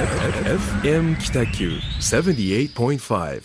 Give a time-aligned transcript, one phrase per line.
[0.00, 3.42] FM 北九78.5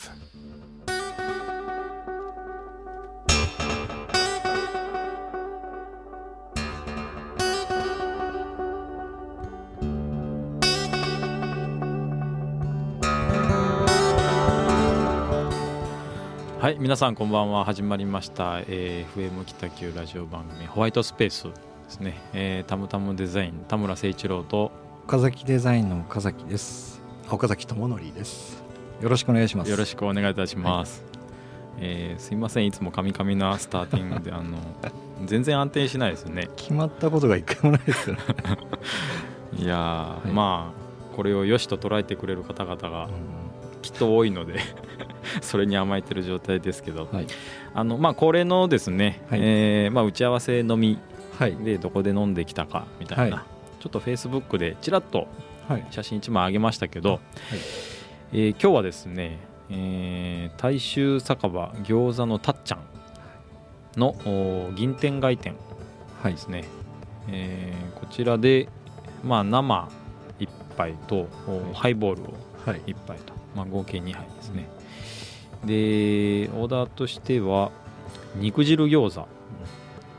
[16.62, 17.66] はい皆さんこんばんは。
[17.66, 21.52] 始まりました、えー FM 北九ラジオ番組ホワイトスペースで
[21.90, 27.00] すね、えー、タムタムデザイン田村誠一郎と岡崎デザインの岡崎です。
[27.30, 28.64] 岡崎智則です。
[29.00, 29.70] よろしくお願いします。
[29.70, 31.04] よろしくお願いいたします、
[31.78, 32.66] えーすいません。
[32.66, 34.58] いつもカミカミなスターティングであの
[35.28, 36.50] 全然安定しないですよね。
[36.56, 38.22] 決まったことが一回もないですよね、
[39.60, 40.32] いやー、はい。
[40.32, 43.08] まあこれを良しと捉えてくれる方々が
[43.84, 44.60] きっと多いので
[45.42, 47.08] それに甘えてる状態ですけど。
[47.12, 47.28] はい。
[47.76, 49.40] あのまあ恒例のですね、はい。
[49.44, 50.98] えーまあ、打ち合わせのみ
[51.38, 51.56] はい。
[51.58, 53.55] でどこで飲んできたかみたいな、はい
[53.86, 55.28] ちょっとフェイスブックでちらっと
[55.70, 55.86] はい。
[55.92, 57.20] 写真1枚あげましたけど、
[58.34, 59.38] えー今日はですね、
[59.70, 62.80] えー大衆酒場餃子のたっちゃん
[63.96, 65.56] のお銀天街店
[66.24, 66.34] はい。
[66.34, 66.64] ですね、
[67.30, 68.70] えーこちらで、
[69.24, 69.88] まあ、生
[70.40, 70.48] 1
[70.78, 72.34] 杯とおハイボールを
[72.66, 72.82] はい。
[72.88, 74.68] 1杯と、まあ、合計2杯ですね。
[75.64, 77.72] でオーダーとしては
[78.36, 79.28] 肉汁餃子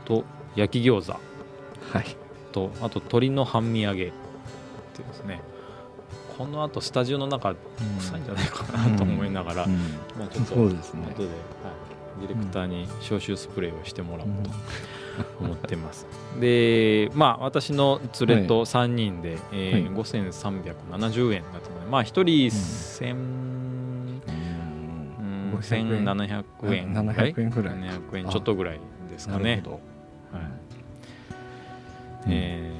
[0.05, 0.23] と
[0.55, 1.19] 焼き餃子。
[1.91, 2.15] はい
[2.51, 4.11] とあと鶏の半身揚げっ
[4.93, 5.41] てですね。
[6.37, 7.55] このあとスタジオの中
[7.99, 9.73] 臭いんじゃないかなと思いながら、うん。
[10.19, 11.07] まあ、ちょっとそうですね。
[11.09, 14.51] 後で、はい、ディレクターに消臭スプレーをしてもらおうと
[15.43, 16.05] 思ってます、
[16.39, 20.05] でまあ私の連れと3人で、えーはい。
[20.05, 24.21] 5370円だったのでまあ1人1000、うん
[25.17, 26.05] うん、500円。
[26.05, 27.33] 1700円ぐらい。
[27.33, 27.75] 700円ぐらい。
[27.75, 29.63] 700円ちょっとぐらいですかね。
[30.31, 30.41] はい。
[30.41, 30.67] うん
[32.29, 32.71] え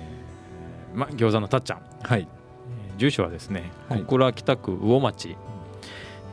[0.94, 1.82] ーまあ餃子のたっちゃん。
[2.04, 2.22] はい。
[2.22, 4.02] えー住所はですねはい。
[4.02, 5.36] 小倉北区魚町。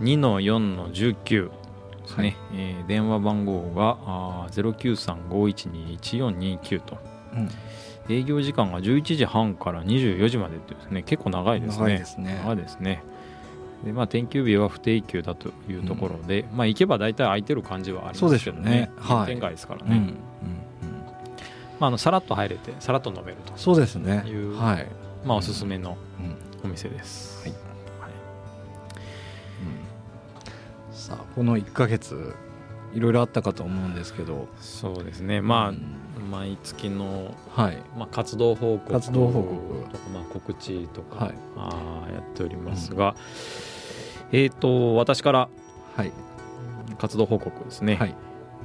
[0.01, 4.75] 2の4の19ですね、えー電話番号があー
[5.29, 6.99] 0935121429と。
[7.35, 7.49] うん。
[8.09, 11.85] 営業時間が11時半から24時までっていうですね結構長いですね。
[11.85, 12.41] 長いですね。
[12.45, 13.03] 長いですね。
[13.85, 18.71] でまあ定休日は不定休だというところで、まあ行けば大体空いてる感じはありますけどね。
[18.71, 18.91] ね。
[18.97, 19.27] はい。
[19.27, 20.01] 店街ですからね、うんうん。
[20.01, 20.15] うん
[21.81, 23.53] まあ、あのさらっと入れてさらっと飲めると。
[23.57, 24.25] そうですね。
[24.27, 24.87] いうはい。
[25.25, 26.37] まあおすすめのうん。
[26.65, 27.51] お店です、はい。
[28.01, 28.11] はい。
[30.93, 32.35] さあこの1ヶ月
[32.95, 34.49] いろいろあったかと思うんですけど。
[34.61, 35.41] そうですね。
[35.41, 36.31] まあ、うん。
[36.31, 37.83] 毎月の、はい。
[37.99, 39.91] まあ、活動報告活動報告。
[39.91, 41.35] とか、まあ、告知とか、はい。
[41.57, 43.17] あーやっておりますが、
[44.33, 45.49] えっ、と私から
[45.97, 46.13] はい。
[46.99, 48.15] 活動報告ですね、はい。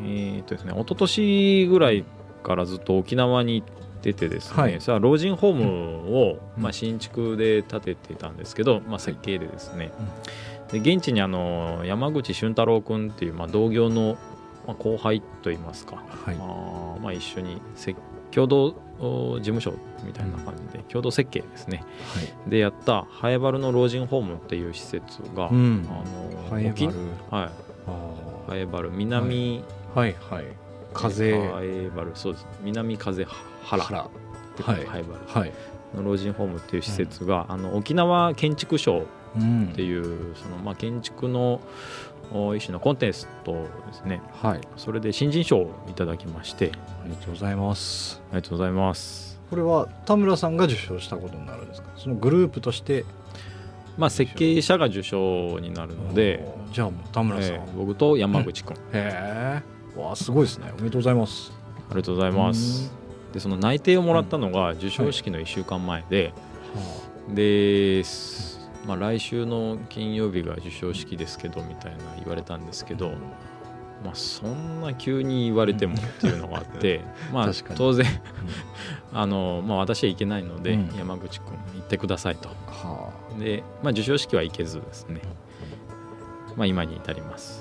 [0.02, 2.06] えっ、とですね一昨年ぐらい
[2.44, 3.68] からずっと沖縄に行っ
[4.02, 4.82] ててですね、はい。
[4.82, 6.64] さあ老人ホームを、うん。
[6.64, 9.92] まあ、新築で建ててたんですけど、まあ、設計でですね、
[10.72, 14.18] で現地にあの山口俊太郎君っていう、まあ、同業の、
[14.68, 16.36] まあ、後輩といいますか、はい。
[16.40, 17.96] あーまあ、一緒にせ
[18.32, 19.74] 共同お事務所
[20.06, 21.84] みたいな感じで、共同設計ですね。
[22.14, 22.50] はい。
[22.50, 25.88] でやったハエバルの老人ホームっていう施設が、うん。
[25.90, 26.72] あのハエバル。
[26.72, 26.96] 沖はい。
[27.32, 27.50] あ
[28.48, 29.64] ハエバル南、ー
[29.96, 30.46] はいはい
[30.94, 32.48] 風ハエバルそうです。
[32.62, 33.26] 南風
[33.64, 34.10] 原原っ
[34.56, 34.86] てことはい。
[34.86, 35.40] ハエバル。
[35.40, 35.54] はい。
[35.96, 39.06] の老人ホームっていう施設が、あの沖縄建築賞
[39.36, 41.62] うんっていうその、まあ、建築の
[42.32, 44.22] お一種のコンテストですね。
[44.42, 44.62] はい。
[44.78, 46.72] それで新人賞をいただきまして。
[46.74, 48.22] ありがとうございます。
[48.32, 49.40] ありがとうございます。
[49.50, 51.90] これは田村さんが受賞したことになるんですか？
[51.98, 53.06] そのグループとして？
[53.98, 59.62] まあ設計者が受賞になるので、じゃあ田村さん、えー僕と山口君、へえ
[60.00, 60.72] わあすごいですね。
[60.72, 61.52] おめでとうございます。
[61.90, 62.92] ありがとうございます。
[63.34, 66.34] でその内定をもらったのが授賞式の1週間前で、
[66.74, 73.12] はです、まあ、来週の金曜日が授賞式ですけどみたいな言われたんですけど、
[74.04, 77.02] まあ、そんな急に言われてもっていうのがあって
[77.32, 78.06] まあ当然
[79.14, 80.98] あの、まあ、私は行けないので、うん。
[80.98, 82.50] 山口君行ってくださいと。
[82.68, 82.72] あ。
[82.72, 85.22] はで、まあ、授賞式は行けずですね、
[86.56, 87.59] まあ、今に至ります、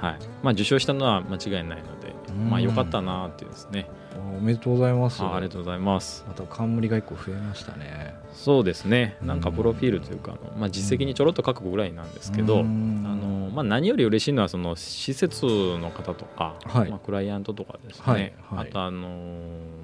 [0.00, 0.18] はい。
[0.42, 2.50] まあ、受賞したのは間違いないので、うん。
[2.50, 3.88] まあ、よかったなっていうですね。
[4.36, 5.22] おめでとうございます。
[5.22, 6.24] あありがとうございます。
[6.28, 8.14] また冠が一個増えましたね。
[8.32, 9.16] そうですね。
[9.22, 13.04] なんかうんプロフィールというか、まあ、実績にちょろっと書くぐらいなんですけど、うん。
[13.06, 16.90] あのまあ、何より嬉しいのはその施設の方とか、はい。
[16.90, 18.20] まあ、クライアントとかですね、はい。
[18.50, 18.68] はい。
[18.68, 19.08] あとあの、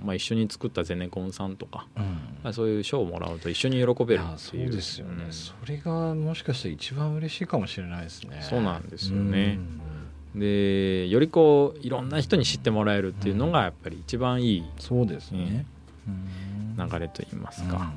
[0.05, 2.02] まあ、一緒に作ったゼネコンさんとか、うん。
[2.44, 4.70] まあ、そういう賞をもらうと一緒に喜べるっていう。
[4.70, 5.32] ですよね、うん。
[5.32, 8.38] それがもしかしたら一番嬉しいかもしれないですね。
[8.43, 9.58] そうなんですよね。
[9.58, 9.94] うん
[10.35, 15.67] でよりこういろんな人に知ってもらえるっていうのがやっぱり一番いいそうですね、
[16.09, 16.45] うん
[16.77, 17.93] 流れといいますか、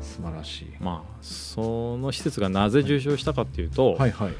[0.00, 0.68] 素晴らしい。
[0.78, 4.32] まあその施設がなぜ受賞したかっていうと、はいはい。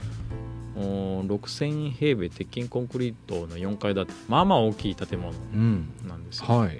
[0.78, 6.78] お6000平米鉄筋コンクリートの4階建てまあまあ大きい建物うんなんですよ、はい。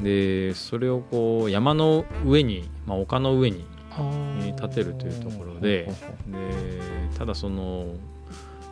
[0.00, 3.64] でそれをこう山の上に、まあ、丘の上に
[4.58, 5.88] 建てるというところでで
[7.16, 7.94] ただその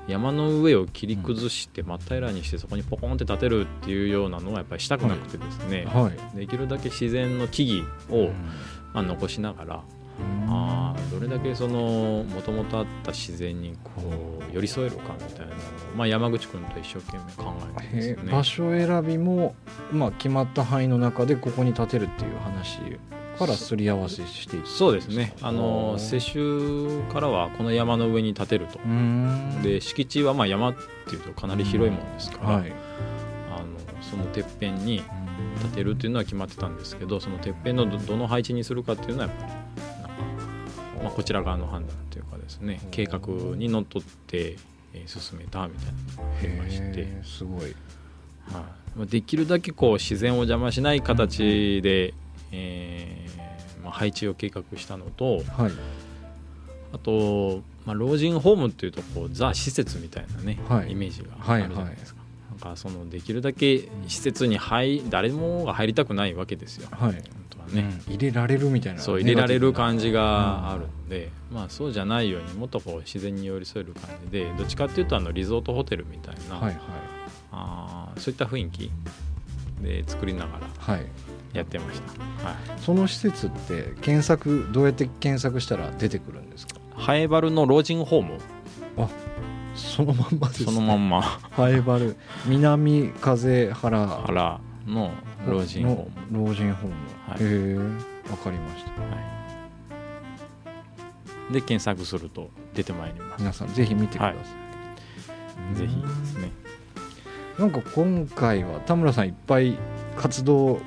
[0.06, 6.36] 山の上を切り崩して真っ平らにしてそこにポコンって建てるっていうようなのはやっぱりしたくなくてですね、はい。
[6.36, 8.30] できるだけ自然の木々を、
[8.92, 9.82] まあ、残しながら、
[10.46, 15.56] あーどれだけそのもともとあった自然にこう寄り添えるかみたいなのを、
[15.96, 18.28] まあ、山口君と一生懸命考えてですね。
[18.28, 19.54] へ場所選びも、
[19.92, 22.78] まあ、決まった範囲の中でここに建てるっていう話
[23.34, 25.34] からすり合わせしていくそうですね。
[25.42, 28.78] あの世襲からはこの山の上に建てると。
[29.62, 30.74] で敷地はまあ山っ
[31.08, 32.72] ていうとかなり広いものですから、はい。
[33.56, 35.02] あのそのてっぺんに
[35.62, 39.52] 建てるっていうのは決まってたんですけどそのてっぺんのどどの配置にするかっていうのはやっぱり
[41.04, 43.18] まあ、こちら側の判断というかですね計画
[43.56, 44.56] にのっとって、
[44.94, 45.86] えー進めたみたい
[46.16, 47.62] なのがありまして、すごい。
[47.62, 47.72] はい。
[48.96, 52.14] まあできるだけこう自然を邪魔しない形で、
[52.54, 55.72] えーまあ、配置を計画したのとはい。
[56.92, 60.92] あと、まあ、老人ホームっていうとこうザ施設みたいなね、はい。
[60.92, 62.22] イメージがあるじゃないですか。
[62.50, 66.88] なんかそのできるだけ施設に入誰もが入りたくないわけですよ。
[66.92, 67.12] はい。
[67.12, 68.14] 本当はね、うん。
[68.14, 76.76] 入れられるみたいなそう入れられる感じががあるんで、まあそうじゃないようにもっとこう自然に寄り添える感じでどっちかっていうとあのリゾートホテルみたいな、はいはい。
[77.50, 78.90] あーそういった雰囲気
[79.80, 81.06] で作りながらはい
[81.54, 82.46] やってました。
[82.46, 82.56] はい。
[82.82, 86.74] その施設って検索どうやって検索したら出てくるんですか？
[86.94, 88.38] ハエバルの老人ホーム。
[89.74, 91.22] そのまんまですそのまんま。
[91.22, 92.16] ハエバル。
[92.46, 94.06] 南風原。
[94.06, 95.12] 原の
[95.46, 96.38] 老人ホーム。
[96.38, 96.94] の老人ホーム、
[97.26, 97.42] はい。
[97.42, 97.76] へえ
[98.30, 98.90] わかりました。
[98.90, 98.96] は
[101.50, 103.40] い、で検索すると出てまいります。
[103.40, 104.36] 皆さんぜひ見てください、
[105.70, 105.74] うん。
[105.74, 106.52] ぜひですね。
[107.58, 109.76] なんか今回は田村さんいっぱい
[110.16, 110.80] 活動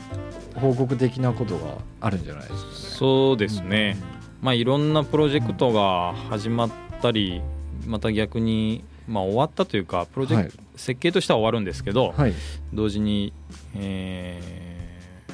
[0.60, 2.64] 報告的なことがあるんじゃないですかね。
[2.74, 3.98] そうですね。
[4.42, 6.70] まあいろんなプロジェクトが始まっ
[7.02, 7.42] たり、
[7.86, 12.34] また逆にまあ終わったというかプロジェクト、設計としては終わるんですけど、はい。
[12.74, 13.34] 同時に、
[13.76, 14.42] え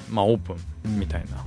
[0.09, 0.53] ーまあオープ
[0.87, 1.45] ンみたいな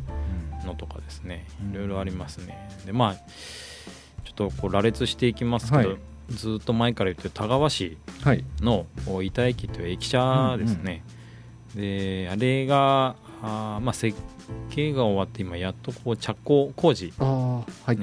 [0.61, 0.67] うん。
[0.67, 1.75] のとかですね、うん。
[1.75, 2.69] いろいろありますね。
[2.87, 5.99] でまあちょっとこう羅列していきますけど、はい。
[6.31, 8.45] ずっと前から言ってる田川市はい。
[8.61, 8.87] の
[9.23, 11.05] 板駅という駅舎ですね、
[11.77, 14.17] であれがあー、まあ、設
[14.71, 17.13] 計が終わって今やっとこう着工工事に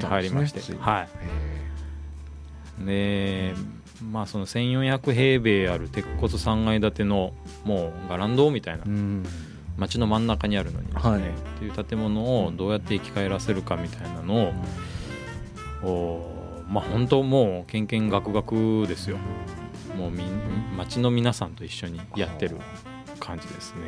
[0.01, 0.77] 入りまして、ついに。
[0.79, 3.53] はへいで
[4.11, 7.33] まあその1400平米ある鉄骨3階建ての
[7.63, 9.25] もうガランドみたいなえうん。
[9.77, 11.19] 街の真ん中にあるのにですね、はい。
[11.19, 11.23] っ
[11.57, 14.53] ていう建物をどうやって生き返らせるかみたいなの
[15.83, 19.17] を、おまあ本当もうけんけんがくがくですよ。
[19.97, 20.27] もうみん
[20.77, 22.57] 街の皆さんと一緒にやってる
[23.19, 23.81] 感じですね。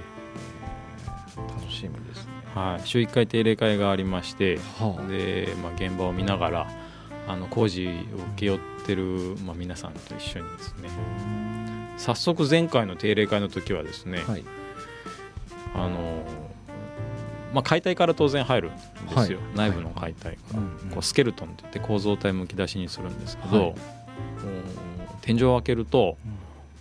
[1.75, 2.31] 楽しみですね。
[2.55, 5.07] はい、週1回定例会がありましてはあ。
[5.07, 6.67] で、まあ、現場を見ながら
[7.27, 7.99] あの工事を請
[8.37, 10.89] け負ってる、まあ、皆さんと一緒にですね。
[11.97, 14.43] 早速前回の定例会の時はですね、はい。
[15.73, 16.23] あの
[17.53, 18.81] まあ、解体から当然入るんで
[19.23, 19.55] すよ、はい。
[19.55, 20.89] 内部の解体から、うんうん。
[20.91, 23.75] こうスケルトンって言って構造体むき出しにするんですけど、
[25.21, 26.17] 天井を開けると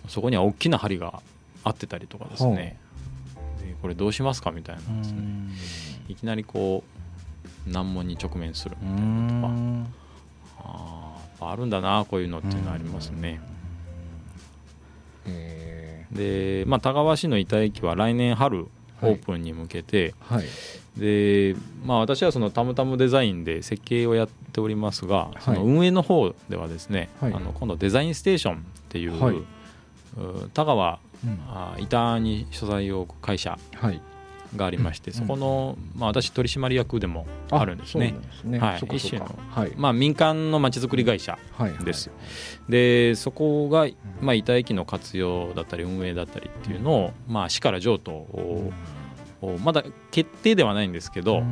[0.07, 1.21] そこには大きな針が
[1.63, 2.84] 合ってたりとかですね、で
[3.85, 4.49] これどうしますか？
[4.49, 5.21] みたいなですね、
[6.07, 6.83] いきなりこ
[7.67, 9.93] う難問に直面するうみたいなのとか、ん。
[10.57, 13.39] ああるんだなこういうのっていうのはありますね。
[15.27, 18.67] へで、まあ、田川市の板駅は来年春
[19.03, 20.45] オープンに向けて、えはい。
[20.97, 25.37] でまあ、私はそのタムタムデザインで設計をやっておりますが、い。
[25.41, 27.33] その運営の方ではですね、はい。
[27.35, 29.45] あの今度デザインステーションっていう、
[30.55, 30.99] 田川うん
[31.47, 34.01] あ板に所在を置く会社はい。
[34.55, 35.17] がありまして、うん。
[35.17, 38.15] そこの、まあ、私取締役でもあるんですね。
[38.93, 39.73] 一種のはい。
[39.75, 41.37] まあ、民間のまちづくり会社
[41.83, 42.13] ですよ。
[42.69, 43.87] でそこが、
[44.21, 48.71] まあ、板駅の活用だったり運営だったりっていうのを、まあ、市から譲渡を、
[49.41, 51.43] をまだ決定ではないんですけど、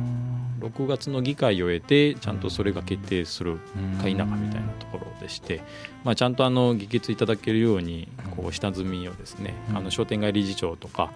[0.64, 3.58] 6月の議会を得てちゃんとそれが決定する
[4.00, 5.62] か否かみたいなところでして、
[6.04, 9.76] まあ、ちゃんとあの議決いただけるようにこう下積みをですね、うん。
[9.76, 11.12] あの商店街理事長とかはい。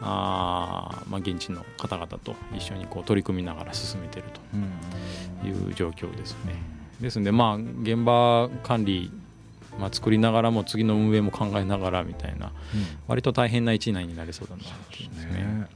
[0.00, 4.28] あー、まあ、現地の方々と一緒にこう取り組みながら進めている
[5.40, 6.54] という状況ですね。
[7.00, 9.10] ですのでまあ現場管理、
[9.78, 12.52] まあ、作りながらも次の運営も考えながらみたいな
[13.08, 15.66] 割と大変な一年になりそうだなと思いますね。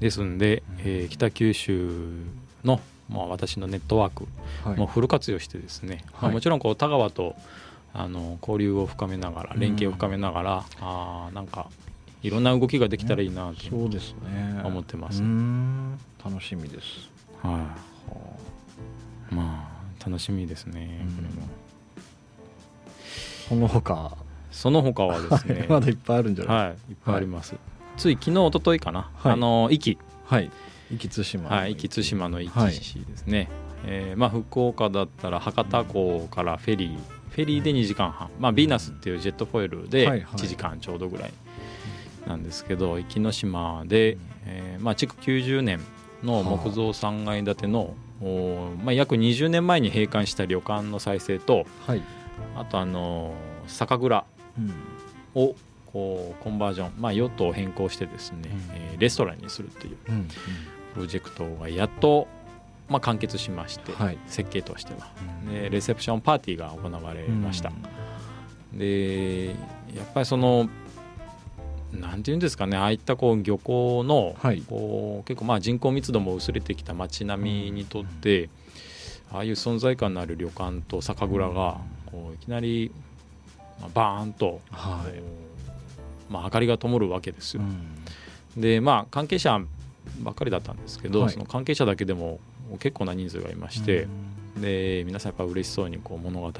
[0.00, 1.90] ですんで、えー北九州
[2.64, 4.26] の、まあ、私のネットワーク
[4.64, 4.78] はい。
[4.78, 7.34] もフル活用してですね、まあはいもちろんこう田川と
[7.94, 9.60] あの交流を深めながらうん。
[9.60, 11.68] 連携を深めながら、あーなんか
[12.22, 15.22] いろんな動きができたらいいなと、思ってます。
[15.22, 15.98] うーん。
[16.24, 17.08] 楽しみです。
[17.42, 17.74] は
[19.30, 19.68] い、ま
[20.00, 21.14] あ楽しみですね、うん。
[21.14, 21.48] これも。
[23.48, 24.16] その他。
[24.50, 25.66] その他はですね。
[25.70, 26.56] まだいっぱいあるんじゃない？
[26.56, 27.54] はいいっぱいあります、
[27.98, 29.32] つい昨日一昨日かな、はい。
[29.32, 29.98] あの壱岐。
[30.24, 30.50] はい。
[30.90, 32.72] 壱岐対馬はい壱岐対馬の壱はい。
[32.72, 33.48] 岐市ですね、
[33.84, 36.98] えーまあ、福岡だったら博多港からフェリー。
[37.30, 40.36] フェリーで2時間半、まあ、ビーナスっていうジェットフォイルではいはい。
[40.36, 41.32] 1時間ちょうどぐらい
[42.26, 45.80] なんですけど壱岐の島で、えーまあ、築90年
[46.22, 52.02] の木造3階建ての、おーまあ、約20年前に閉館した旅館の再生とはい。
[52.56, 54.24] あとあのー酒蔵
[54.58, 54.72] うん。
[55.42, 55.54] を
[55.92, 58.50] こうコンバージョン、まあ、ヨットを変更してですね、うん。
[58.74, 60.28] えーレストランにするっていううん。
[60.94, 62.26] プロジェクトがやっと、
[62.88, 64.18] まあ、完結しまして、はい。
[64.26, 65.08] 設計としては。
[65.46, 65.52] うん。
[65.52, 67.70] でレセプションパーティーが行われました、
[68.72, 69.52] でや
[70.02, 70.68] っぱりその
[71.92, 74.62] なんていうんですかねああいったこう漁港の、はい。
[74.62, 78.50] こう結構まあ人口密度も薄れてきた街並みにとって、
[79.32, 82.90] ああいう存在感のある旅館と酒蔵がこういきなり、
[83.80, 85.47] まあ、バーンと、はい
[86.30, 87.62] まあ、明かりが灯るわけですよ。
[87.62, 88.60] うん。
[88.60, 89.60] でまあ関係者
[90.20, 91.30] ばっかりだったんですけど、はい。
[91.30, 92.40] その関係者だけでも
[92.78, 94.08] 結構な人数がいまして、
[94.60, 96.50] で皆さんやっぱ嬉しそうにこう物語を、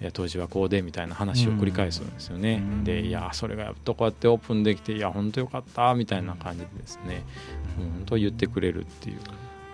[0.00, 2.84] いや当時はこうでみたいな話を繰り返すんですよね、うん。
[2.84, 7.24] でいやそれがやっとこうやってオープンできていや本当よかったみたいな感じでですね、
[7.78, 9.16] うん、本当言ってくれるっていう、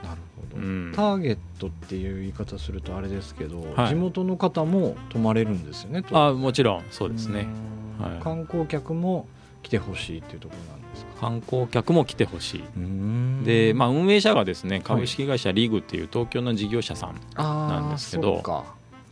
[0.02, 0.20] なる
[0.52, 8.22] ほど、うんターゲットっていう言い方するとあれですけど、はい地元の方も泊まれるんですよねとあもちろんそうですねうんはい。
[8.22, 9.26] 観光客も
[9.62, 11.20] 来てほしいっていうところなんですか？
[11.20, 12.64] 観光客も来てほしい。
[12.76, 13.44] うん。
[13.44, 18.34] で、まあ、運営者がですね株式会社リグっていう東京の事業者さんなんですけど。
[18.34, 18.64] そっか。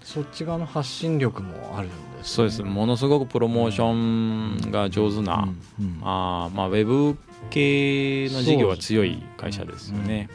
[0.02, 2.62] そっち側の発信力もあるんです、ね、そうです。
[2.64, 5.48] ものすごくプロモーションが上手な、
[5.78, 7.16] うんうんあーまあ、ウェブ
[7.50, 10.28] 系の事業は強い会社ですよね。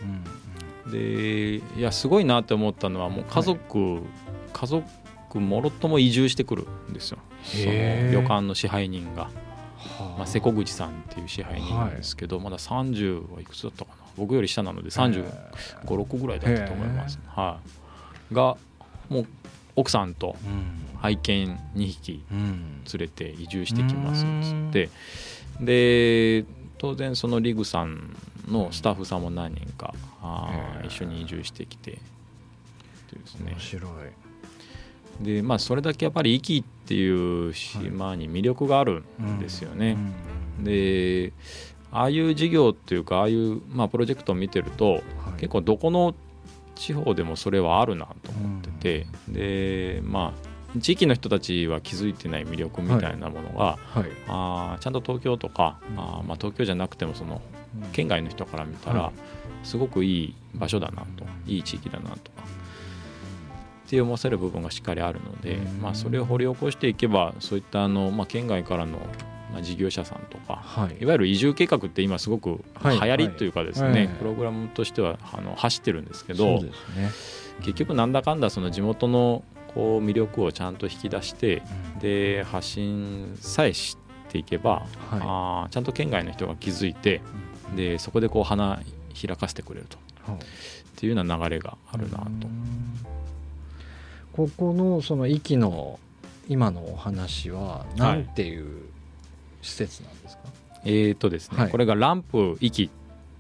[0.89, 3.99] でいやすごいなって思ったのはもう家族、
[4.53, 7.17] 家族もろとも移住してくるんですよ。
[7.51, 9.29] その旅館の支配人が、は
[9.99, 10.15] あ。
[10.17, 13.97] まあ、瀬古口さんっていう支配人なんですけど、まだ30はいくつだったかな？
[14.17, 15.23] 僕より下なので35、
[15.83, 17.19] 6ぐらいだったと思います。
[17.27, 17.59] は
[18.31, 18.57] い、が
[19.09, 19.27] もう
[19.75, 20.83] 奥さんとうん。
[20.99, 22.81] 愛犬2匹うん。
[22.91, 24.89] 連れて移住してきますっつって
[25.61, 26.43] で
[26.79, 28.15] 当然そのリグさん
[28.47, 31.99] のスタッフさんも何人かあ一緒に移住してきてで
[33.27, 33.51] すね。
[33.51, 33.91] 面白い
[35.21, 39.97] でまあそれだけやっぱり壱岐っていう島に魅力があるんですよね、
[40.59, 41.33] で
[41.91, 45.01] ああいう事業っていうかああいうまあプロジェクトを見てると
[45.37, 46.13] 結構どこの
[46.75, 54.05] 地方でもそれはあるなと思ってて、でまあ地域の人たちは気づいてない魅力みたいなものが、はい。
[54.27, 55.99] あーちゃんと東京とか、うん。
[55.99, 57.41] あーまあ、東京じゃなくてもその
[57.93, 59.11] 県外の人から見たら、は
[59.63, 62.43] すごくいい場所だなと、いい地域だなとか
[63.87, 65.81] って思わせる部分がしっかりあるので、うん。
[65.81, 68.99] まあ、それを掘り起こしていけばそういったあの、まあ、県外からの、
[69.53, 71.01] まあ、事業者さんとかはい。
[71.01, 72.99] いわゆる移住計画って今すごくはい。
[72.99, 73.97] 流行りというかですね、はい。
[73.99, 74.07] はい。
[74.09, 76.69] プログラムとしてはあの走ってるんですけどね。
[77.61, 81.63] 結局なんだかんだその地元のこう魅力をちゃんと引き出して
[82.01, 83.97] で発信さえし
[84.29, 84.85] ていけば、はい。
[85.21, 87.21] あーちゃんと県外の人が気づいて
[87.75, 88.81] でそこでこう花
[89.19, 89.97] 開かせてくれると。
[90.29, 90.41] はい。
[90.41, 92.25] っていうような流れがあるなと。
[94.37, 95.99] ここのその息の
[96.47, 98.83] 今のお話は何ていう
[99.63, 100.43] 施設なんですか、
[100.85, 101.71] えーとですね、はい。
[101.71, 102.89] これがランプ息っ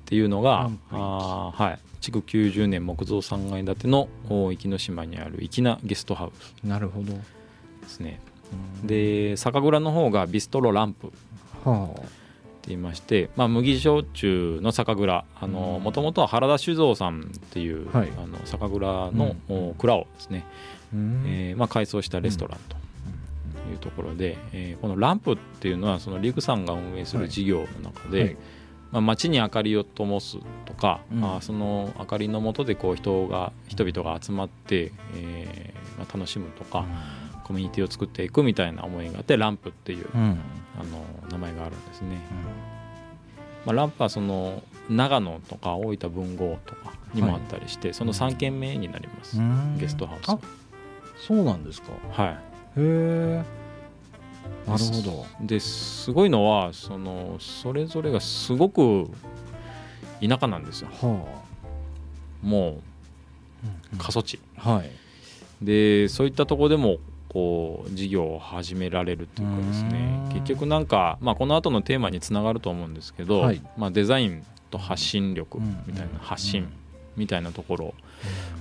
[0.05, 1.79] ていうのラがあーはい。
[2.01, 6.65] 築90年木造3階建てのお壱岐の島にある粋なゲストハウス。
[6.65, 7.13] なるほど。
[7.13, 7.19] で
[7.87, 8.19] すね。
[8.83, 11.13] で酒蔵の方がビストロランプ。
[11.63, 11.93] は
[12.67, 18.09] って言いまして、まあ、麦焼酎の酒蔵もともとは原田酒造さんっていう、はい。
[18.17, 20.43] あの酒蔵の、お蔵をですね、
[20.93, 21.23] あ、うん。
[21.25, 22.75] えーまあ、改装したレストランと
[23.71, 28.37] いうところで、えーこのランプっていうのはそのリグさんが運営する事業の中で、はい。
[28.91, 31.21] まあ、街に明かりを灯すとか、うん。
[31.21, 36.85] まあ、その明かりの下でこう人が人々が集まって、えーまあ、楽しむとか、
[37.47, 40.21] コミュニティを作っていくみたいな思いがあってランプっていううん。
[40.21, 40.39] うん
[40.79, 42.17] あの名前があるんですね。
[43.65, 49.77] まあ、ランプはその長野とか大分文豪とかにもあったりして、その3軒目になります、うん。
[49.77, 50.39] ゲストハウスあ
[51.17, 51.91] そうなんですか。
[52.11, 52.37] はへ
[52.77, 53.43] え
[54.67, 55.25] なるほど。
[55.43, 59.09] いですごいのはそのそれぞれがすごく
[60.21, 60.89] 田舎なんですよ。
[61.01, 61.25] は
[62.41, 62.81] も
[63.65, 64.39] あう過疎地。
[64.55, 65.65] はい。
[65.65, 66.97] でそういったところでも
[67.29, 70.33] こう事業を始められるというかですねうん。
[70.33, 73.61] 結局なんか、まあ、この後のテーマにつながると思うんですけど、はい。
[73.77, 75.83] まあ、デザインと発信力うん。
[75.85, 76.17] みたいなうん。
[76.19, 76.67] 発信
[77.15, 77.93] みたいなところ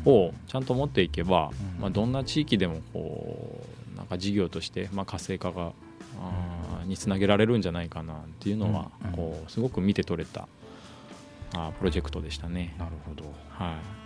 [0.04, 1.80] をちゃんと持っていけば、うん。
[1.80, 5.72] まあ、どんな地域でもこうなんか事業としてまあ活性化が
[6.86, 9.12] につなげられるんじゃないかなっていうのはうん。
[9.12, 10.48] こうすごく見て取れた
[11.54, 12.74] あープロジェクトでしたね。
[12.78, 13.24] なるほど。
[13.50, 14.05] はい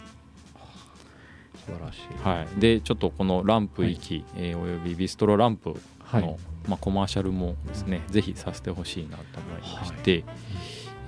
[1.70, 2.28] 素晴らしい。
[2.28, 6.36] はい、でちょっとこのランプ域、えーおよびビストロランプの、はい。
[6.68, 10.24] まあ、コマーシャルもですね、ぜひさせてほしいなと思いまして、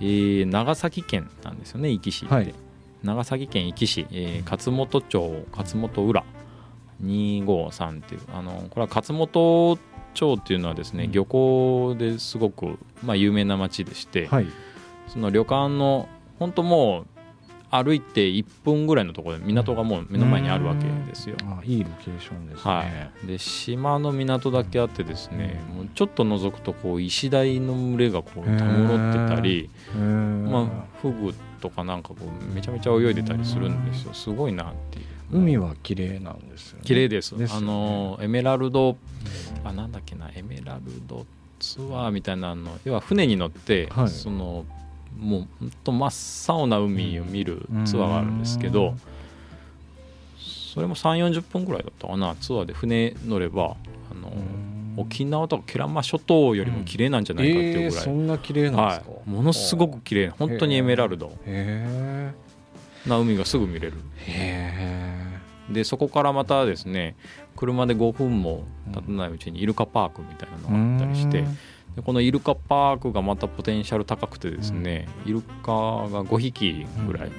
[0.00, 2.54] えー長崎県なんですよね壱岐市って、はい。
[3.02, 6.25] 長崎県壱岐市、えー勝本町勝本浦
[7.04, 9.78] 253っていうあのこれは勝本
[10.14, 11.12] 町っていうのはですね、うん。
[11.12, 14.47] 漁港ですごく、まあ、有名な町でして、はい。
[15.09, 17.07] その旅館の本当もう
[17.75, 21.37] 歩いて1分ぐらいのところで港がもう目の前にあるわけですよ。
[21.45, 22.61] あいいロケーションですね。
[22.71, 22.85] は
[23.25, 30.67] い、で島の港だけあってですね、もうちょっと覗くとこう石鯛の群れがこうたむろってたり、まあ、
[31.00, 34.12] フグとかなんかこうめちゃめちゃ泳いでたりするんですよ。
[34.12, 35.05] すごいなっていう。
[35.33, 36.85] 海は綺麗なんですよね。
[36.85, 37.38] 綺麗です。
[37.38, 37.67] ですよね。
[37.67, 38.99] あのエメラルド
[39.64, 41.25] あなんだっけなエメラルド
[41.59, 44.09] ツアーみたいなの要は船に乗って、はい。
[44.11, 44.67] その
[45.19, 48.95] もうほんと真っ青な海を見るツアーがあるんですけど、
[50.37, 53.76] それも3 4 0分ぐらいだったかなツアーで船乗れば
[54.11, 54.33] あの
[54.97, 60.28] 沖縄とか慶良間諸島よりも綺麗なんじゃないかっていうぐらい、えーそんな綺麗なんですか、はい、ものすごく綺麗。
[60.31, 61.33] 本当にエメラルド。
[61.47, 62.33] へ
[63.07, 63.95] な海がすぐ見れる。
[65.71, 67.16] でそこからまたですね
[67.57, 71.45] 車で5分も経たないうちにイルカパークみたいなのがあったりして
[71.97, 77.33] でこのイルカパークがまたポテンシャル高くてですね、イルカが5匹ぐらい、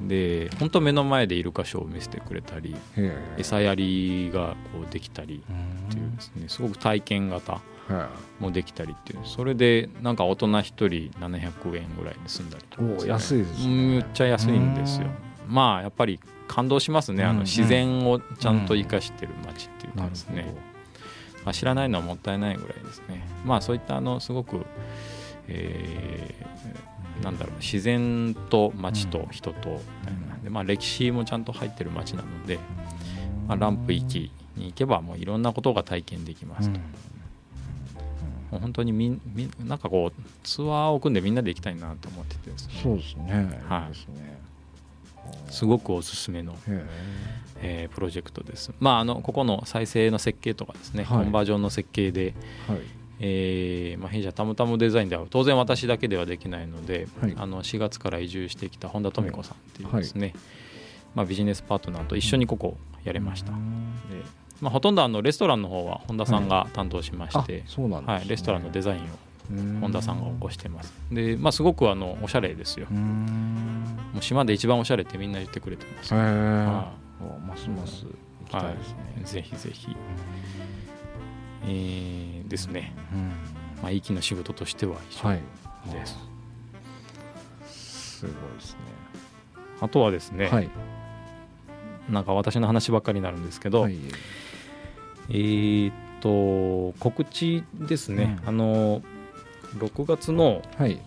[0.00, 3.36] で本当目の前でイルカショーを見せてくれたりえ。
[3.38, 5.42] 餌やりがこうできたり
[5.88, 7.60] っていうですねすごく体験型
[8.40, 9.20] もできたりっていう。
[9.24, 10.86] それでなんか大人1人
[11.20, 13.66] 700円ぐらいで済んだりとかおお安いですね。
[13.66, 15.08] うんめっちゃ安いんですよ。
[15.46, 17.24] まあやっぱり感動しますね。
[17.24, 17.36] あうん。
[17.36, 20.56] の自然をちゃんと生かしてる街っていうかですね、ほど
[21.44, 23.26] まあ、知らないのはもったいないぐらいですね。
[23.44, 24.64] まあそういったあのすごく、
[25.48, 26.52] えー
[27.22, 29.76] なんだろう自然と街と人とみ
[30.06, 30.36] たいな。
[30.42, 32.58] で、まあ、歴史もちゃんと入ってる街なので、
[33.46, 36.78] まあ、ランプ域に行けばもういろんなことが体験できますと、
[38.50, 42.56] もう本当にみんみんなんかこうツアーを組んでみんなで行きたいなと思っててね。
[42.82, 43.60] そうですね。
[43.68, 43.94] はいい。
[43.94, 44.41] ですね
[45.50, 46.86] すごくおすすめの、へえ
[47.62, 48.72] えープロジェクトです。
[48.80, 51.24] まああのここの再生の設計とかですね、はい。
[51.24, 52.34] コンバージョンの設計で、
[52.68, 52.78] はい。
[53.24, 57.34] えーまあ、弊社タムタムデザインでは当然私だけではできないので、はい。
[57.36, 60.34] あの4月から移住してきた本田富子さんっていうですね、
[61.14, 63.52] まあ、ビジネスパートナーと一緒にここやれました。
[63.52, 63.56] で
[64.60, 67.64] まあ、ほとんどあのレストランの方は本田さんが担当しまあして、
[68.06, 69.08] はい、レストランのデザインをうん
[69.80, 70.92] 本田さんが起こしてます。
[71.10, 72.86] で、まあ、すごくあのおしゃれですよ。
[72.90, 72.94] う。
[72.94, 73.86] ん。
[74.12, 76.14] もう島で一番おしゃれってみんな言ってくれてます。
[76.14, 78.12] へえはおますます行
[78.48, 78.96] きたいですね。
[79.20, 79.96] い、ぜひぜひ、
[81.64, 83.28] えーですね、うん。
[83.82, 85.40] まあ、息の仕事としては一緒はい。
[85.90, 86.16] です。
[88.20, 88.78] すごいですね。
[89.80, 90.70] あとはですね、はい。
[92.10, 93.96] なんか私の話ばっかりになるんですけど、はい。
[95.30, 98.48] えーっと告知ですね、うん。
[98.48, 99.02] あの
[99.76, 100.98] 6月のはい。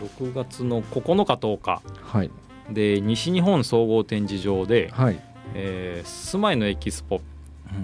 [0.00, 2.30] 6月の9日10日はい。
[2.70, 5.20] で西日本総合展示場で、はい。
[5.54, 7.20] えー住まいのエキスポっ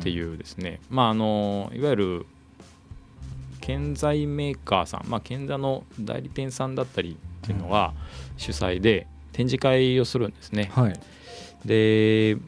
[0.02, 2.26] てういうですね、まああのいわゆる
[3.60, 7.92] 建材メーカーさん、まあ、建材の代理店さんだったりっていうのが
[8.38, 10.64] 主催で展示会をするんですね。
[10.64, 11.00] んはい。
[11.66, 12.38] で、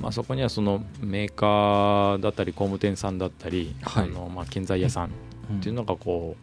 [0.00, 4.04] まあ、そこにはそのメーカーだったり工務店さんだったり、はい。
[4.04, 5.10] あのまあ、建材屋さん
[5.56, 6.36] っていうのがこ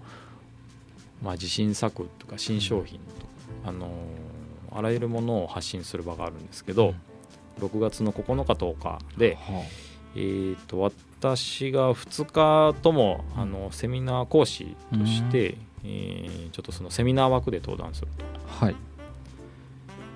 [1.21, 3.31] う、まあ、自信作とか新商品とか、
[3.65, 3.89] あの
[4.71, 6.93] あらゆるものを発信する場があるんですけど、
[7.59, 9.63] 6月の9日10日で、は
[10.15, 12.25] えー、と私が2
[12.73, 18.07] 日ともあのセミナー講師として、えーちょっとそのセミナー枠で登壇する
[18.59, 18.75] あはい。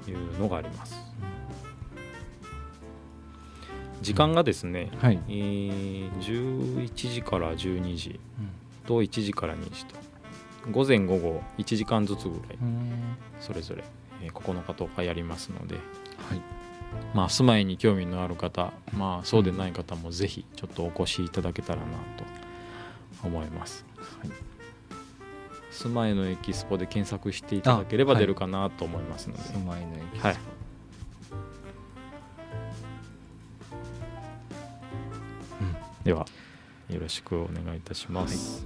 [0.06, 0.96] というのがあります。
[4.02, 5.20] 時間がですね、はい。
[5.28, 8.20] えー11時から12時
[8.90, 9.96] と1時から2時と
[10.72, 12.58] 午前午後1時間ずつぐらい
[13.40, 13.84] それぞれ
[14.24, 15.82] えー9日10日やりますので、は
[16.36, 16.42] い。
[17.14, 21.86] まあ、住まいに興味のある方、まあ、そうでない方もぜひちょっとお越しいただけたらな
[22.18, 22.26] と
[23.24, 23.86] 思います。
[24.22, 24.32] はい。
[25.72, 30.28] 住まいのエキスポで検索していただければ出るかなと思いますので、住まいのエキスポ。
[30.30, 30.38] はい。
[36.04, 36.26] では
[36.90, 38.64] よろしくお願いいたします。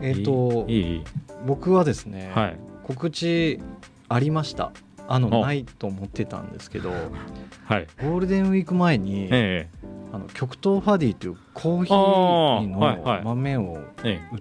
[0.00, 1.04] えっ、といいいい。
[1.46, 2.58] 僕はですね、はい。
[2.84, 3.58] 告知
[4.08, 4.72] ありました。
[5.08, 5.44] あのお。
[5.44, 6.90] ないと思ってたんですけど
[7.64, 7.86] はい。
[8.02, 9.68] ゴールデンウィーク前に、え
[10.12, 12.76] あの極東ファディというコーヒーあー。
[12.76, 13.24] はいはい。
[13.24, 14.38] の豆をええ。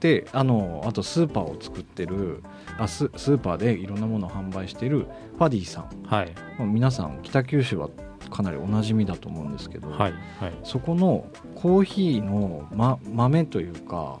[0.00, 2.42] であのあとスーパーを作ってる
[2.76, 5.06] あススーパーでいろんなものを販売している
[5.38, 6.32] ファディさん、えはい。
[6.58, 7.88] まあ皆さん北九州は
[8.32, 10.52] かなりおなじみだと思うんですけど、はいはい。
[10.64, 14.18] そこのコーヒーの、ま、豆というか、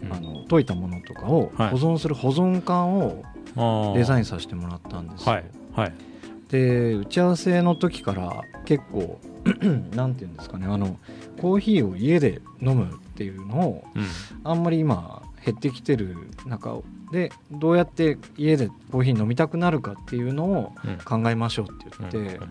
[0.00, 0.12] うん。
[0.12, 1.74] あの溶いたものとかを保はい。
[1.74, 3.22] 存する保存缶を
[3.94, 5.32] デザインンさせてもらったんですよ。
[5.32, 5.92] はいはい。
[6.48, 9.18] で打ち合わせの時から結構
[9.96, 10.98] なんていうんですかねあの
[11.40, 14.04] コーヒーを家で飲むっていうのをうん。
[14.44, 16.78] あんまり今減ってきてる中
[17.10, 20.98] でどうやって家でコーヒー飲みたくなるかっていうのをうん。
[21.22, 22.50] 考えましょうって言って、うん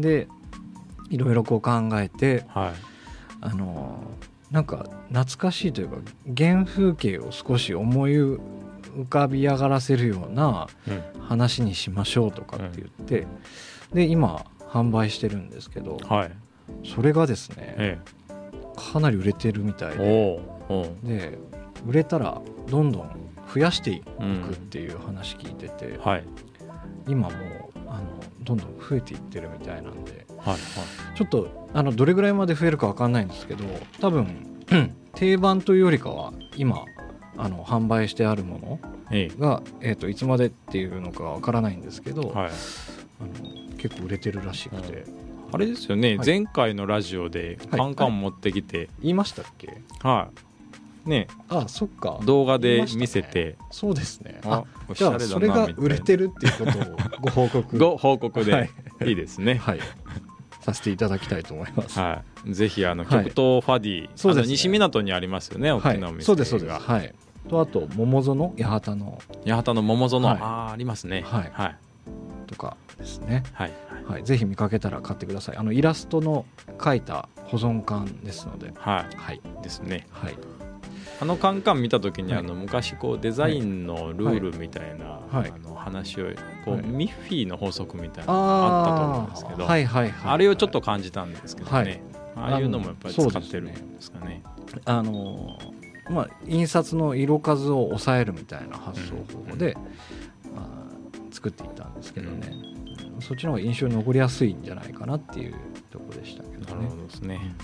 [0.00, 0.28] で
[1.10, 2.72] いろいろこう考えてはい。
[3.40, 4.02] あの
[4.50, 5.96] なんか懐かしいというか
[6.36, 8.38] 原風景を少し思い浮
[9.08, 11.02] かび上がらせるようなうん。
[11.28, 13.26] 話にしましょうとかって言って、
[13.92, 16.32] で今販売してるんですけどはい。
[16.86, 17.98] それがですねえ
[18.92, 20.40] かなり売れてるみたいえ
[21.02, 21.38] でで
[21.86, 23.10] 売れたらどんどん
[23.52, 26.24] 増やしていうんくっていう話聞いてて、はい。
[27.06, 28.02] 今もうあの
[28.42, 30.26] どんどん増えていってるみたいなんで。
[30.38, 30.58] はいはい。
[31.16, 33.64] ちょっとあのどれぐらいまで増えるかわかんないんですけど
[34.00, 34.60] 多分
[35.14, 36.84] 定番というよりかは今
[37.36, 42.50] あの販売してあるものえが、えー、といつまでっていうのかわからないんですけど、えはい。
[43.20, 45.04] あの結構売れてるらしくて、
[45.52, 46.26] あれですよね、はい。
[46.26, 47.80] 前回のラジオではい。
[47.80, 49.80] カンカン持ってきて、言いましたっけ？
[50.02, 50.38] はい、
[51.08, 51.26] ね。
[51.48, 52.20] あそっか。
[52.24, 54.40] 動画で見せて、そうですね。
[54.44, 57.78] あおしゃれだそれが売れてるっていうことをご報告。
[57.78, 58.70] ご報告で、はい。
[59.06, 59.54] い、いですね。
[59.54, 59.80] はい。
[60.60, 61.98] させていただきたいと思います。
[61.98, 63.24] はい、ぜひあのはい。
[63.24, 64.52] 極東ファディ、そうですね。
[64.52, 66.72] 西港にありますよね、大はいきなお店が、そうですそうです。
[66.72, 67.14] はい。
[67.48, 69.18] とあと桃園八幡の。
[69.46, 70.38] 八幡の桃園、はい。
[70.40, 71.22] あーありますね。
[71.26, 71.50] はい。
[71.52, 71.76] はい、
[72.46, 73.44] とかですね。
[73.52, 73.72] はい、
[74.06, 75.56] はい、ぜひ見かけたら買ってください。
[75.56, 76.44] あのイラストの
[76.76, 78.72] 描いた保存缶ですので。
[78.76, 80.06] ははいい、ですね。
[80.10, 80.36] はい
[81.20, 82.40] あのカンカン見た時に、はい。
[82.40, 85.52] あの昔こうデザインのルールみたいな、はい。
[85.54, 86.26] あの話を
[86.64, 86.82] こう、はい。
[86.86, 92.00] ミッフィーの法則みたいなのがあったと思うんですけど、はいはいはいあれをちょっと感じたんですけどね、はい。
[92.36, 94.42] ああいうのもやっぱり使ってるんですかね。
[94.84, 95.78] あのー
[96.10, 99.76] まあ印刷の色数を抑えるみたいな発想方法で、
[100.54, 100.66] まあ、
[101.30, 102.50] 作っていったんですけどね、
[103.20, 105.54] そっちの方が印象に残りやすいんじゃないかなっていう
[105.90, 106.84] ところでしたけなどね。
[106.84, 107.54] るほどですね。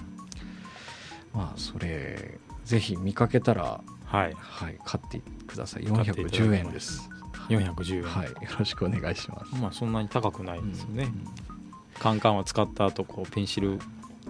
[1.33, 5.85] まあそれぜひ見かけたら、はい、はい、買ってください。
[5.85, 6.51] 買っていただきます。
[6.51, 7.11] 410円です。
[7.49, 8.03] 410円。
[8.05, 8.29] はい。
[8.29, 9.55] よろしくお願いします。
[9.57, 11.05] まあそんなに高くないですよね。
[11.05, 11.25] うん。
[11.99, 13.79] カンカンは使った後こうペンシル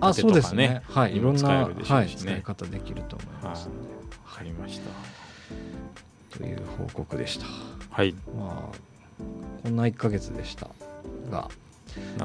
[0.00, 0.82] あ立てとかねそうですね。
[0.88, 1.16] はい。
[1.16, 3.68] いろんな、にも使えるでしょはい、使い方できると思います。
[3.68, 3.94] ので、
[4.26, 4.80] わかりまし
[6.32, 6.38] た。
[6.38, 7.46] という報告でした。
[7.90, 8.78] はい、まあ
[9.62, 10.68] こんな1ヶ月でした
[11.30, 11.48] が。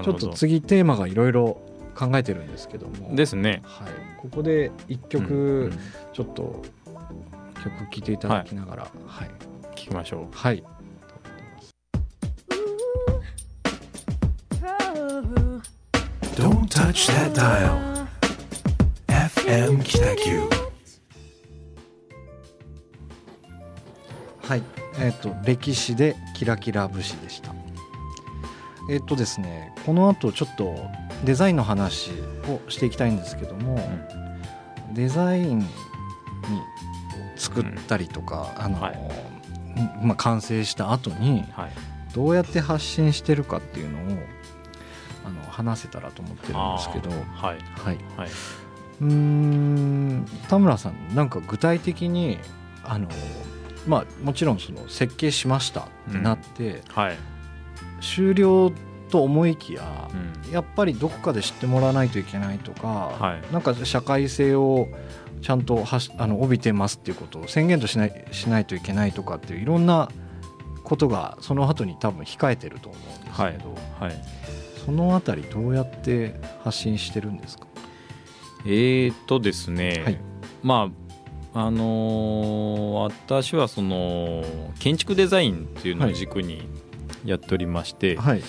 [0.03, 1.61] ちょっと次テーマがいろいろ
[1.95, 3.15] 考えてるんですけども。
[3.15, 3.61] ですね。
[3.63, 5.79] はい、ここで1曲、うんうん
[6.19, 6.61] ちょっと
[7.63, 9.29] 曲聴いていただきながらはい、
[9.71, 10.27] 聞きましょう。
[10.33, 10.61] はい、
[16.35, 18.05] Don't touch that dial.
[19.07, 20.49] FM Kitaku.
[24.41, 24.63] はい、
[24.99, 27.53] えっ、と歴史でキラキラ節でした
[28.89, 30.75] えっ、とですねこの後ちょっと
[31.23, 32.11] デザインの話
[32.49, 33.79] をしていきたいんですけども、
[34.93, 35.65] デザイン
[36.49, 36.61] に
[37.35, 38.79] 作ったりとか、あの、
[40.01, 41.71] まあ、完成した後にはい。
[42.13, 44.17] どうやって発信してるかっていうのを
[45.25, 47.57] あの話せたらと思ってるんですけど、はい。
[47.59, 48.29] はい、はい。
[49.01, 52.39] うーん田村さんなんか具体的に
[52.83, 53.07] あの、
[53.87, 57.17] まあ、もちろんその設計しましたってなって、はい。
[58.01, 58.71] 終了
[59.09, 60.09] と思いきや、
[60.45, 60.51] うん。
[60.51, 63.53] やっぱりどこかで知ってもらわないといけないとか、はい。
[63.53, 64.87] なんか社会性を
[65.41, 70.09] ちゃんとはしあの帯びてますっていうことを宣言としないしないといけないとかっていういろんな
[70.83, 74.13] ことがその後に多分控えてると思うんですけど、はい。
[74.85, 77.67] そのあたりどうやって発信してるんですか？
[78.65, 80.19] えー、とですね、はい。
[80.63, 80.89] ま
[81.53, 82.99] ああのー
[83.29, 84.43] 私はその
[84.79, 86.67] 建築デザインっていうのを軸に
[87.23, 88.41] やっておりまして、はい。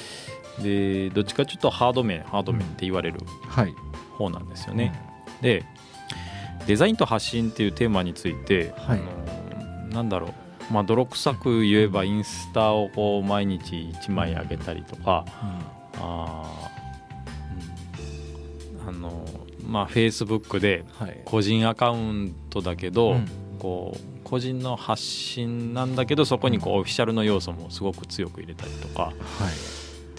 [0.63, 3.75] でどっちかというとハード面ハード面って言われるはい。
[4.17, 4.93] 方なんですよね。
[5.41, 5.65] で
[6.67, 8.99] デザインと発信っていうテーマについて、はい。
[8.99, 9.31] あのー
[9.91, 10.73] なんだろう。
[10.73, 15.25] まあ泥臭く言えばインスタをこう毎日1枚上げたりとか
[15.95, 16.01] うん、
[18.89, 19.27] あの
[19.67, 21.21] まあフェイスブックではい。
[21.25, 23.27] 個人アカウントだけど、うん。
[23.59, 29.03] こう個人の発信なんだけどそこにこうオフィシャルの要素もすごく強く入れたりとか。
[29.03, 29.15] はい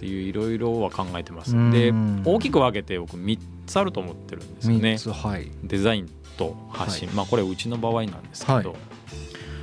[0.02, 1.56] っていういろいろは考えてます。
[1.56, 1.70] うん。
[1.70, 1.94] で
[2.26, 3.38] 大きく分けて僕3
[3.68, 4.98] つあると思ってるんですよね。
[5.14, 5.52] はい。
[5.64, 8.68] デザインと発信、まあこれうちの場合なんですけど、はい。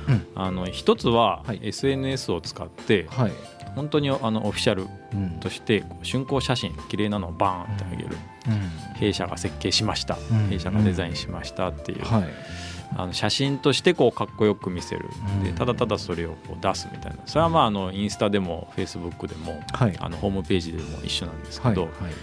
[0.07, 0.27] うん。
[0.35, 1.59] あの一つははい。
[1.61, 3.33] SNS を使ってはい。
[3.75, 5.39] 本当にあのオフィシャルうん。
[5.41, 8.15] として竣工写真綺麗なのをバーンってあげる。
[8.95, 10.17] 弊社が設計しました。
[10.31, 10.47] うん。
[10.47, 12.05] 弊社がデザインしましたっていう。
[12.05, 12.23] はい
[12.95, 15.09] あの写真としてこうかっこよく見せる。
[15.43, 15.55] でうん。
[15.55, 17.19] ただただそれをこう出すみたいな。
[17.25, 19.95] それはまああのインスタでもフェイスブックでもはい。
[19.99, 21.91] あのホームページでも一緒なんですけど、はいはい。
[22.01, 22.13] あの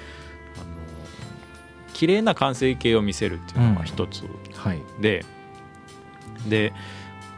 [1.95, 4.25] 綺麗な完成形を見せるっていうのが一つ。
[4.55, 4.83] はい。
[5.01, 5.25] で、
[6.49, 6.73] で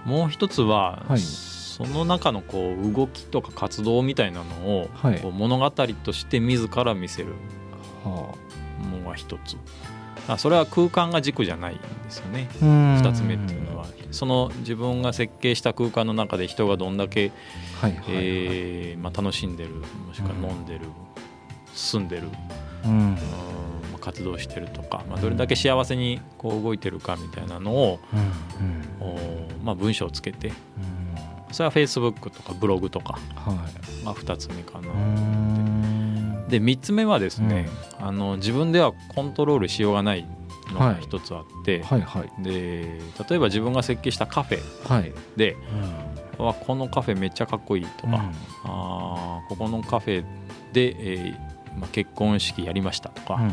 [0.05, 1.21] もう一つは、はい。
[1.21, 4.91] その中のこう動きとか活動みたいなのを、
[5.33, 7.35] 物語として自ら見せる
[8.05, 8.35] の
[9.09, 9.57] が一つ
[10.29, 12.49] あそれは空間が軸じゃないんですよね。
[12.63, 13.87] あ二二つ目っていうのは。
[14.11, 17.31] その自分が設計した空間の中で人がどんだけ、
[17.83, 20.87] 楽しんでるもしくは飲んでる、
[21.75, 22.29] 住んでる
[22.85, 23.19] うん。
[24.01, 27.99] 活動してるとか、まあ、どれだけ幸せにこう動いてるかみたいなのを、
[29.01, 30.55] うんまあ、文章をつけてうん。
[31.53, 33.55] それは Facebook とかブログとかは
[34.03, 34.05] い。
[34.05, 34.89] が2つ目かな。
[34.89, 35.98] うん
[36.49, 37.69] で3つ目はですね、
[38.01, 40.27] あの自分ではコントロールしようがない
[40.73, 42.43] のが一つあって、はいはい。
[42.43, 45.13] で例えば自分が設計したカフェはい。
[45.37, 45.57] で
[46.39, 48.33] 「わこのカフェめっちゃかっこいい」とか、うん。
[48.65, 50.25] あーここのカフェ
[50.73, 53.53] で、えーまあ、結婚式やりましたとか、うん。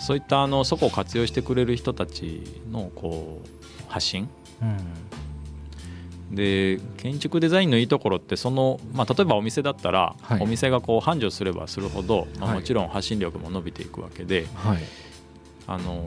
[0.00, 3.48] そういったあのそこを活用してくれる人たちのこう
[3.88, 4.28] 発信
[4.62, 4.76] うん
[6.30, 10.42] で建築デザインのいいところってその、まあ、例えばお店だったら、はい。
[10.42, 12.60] お店がこう繁盛すればするほど、まあ、はい。
[12.60, 14.78] もちろん発信力も伸びていくわけで、はい。
[15.66, 16.06] あの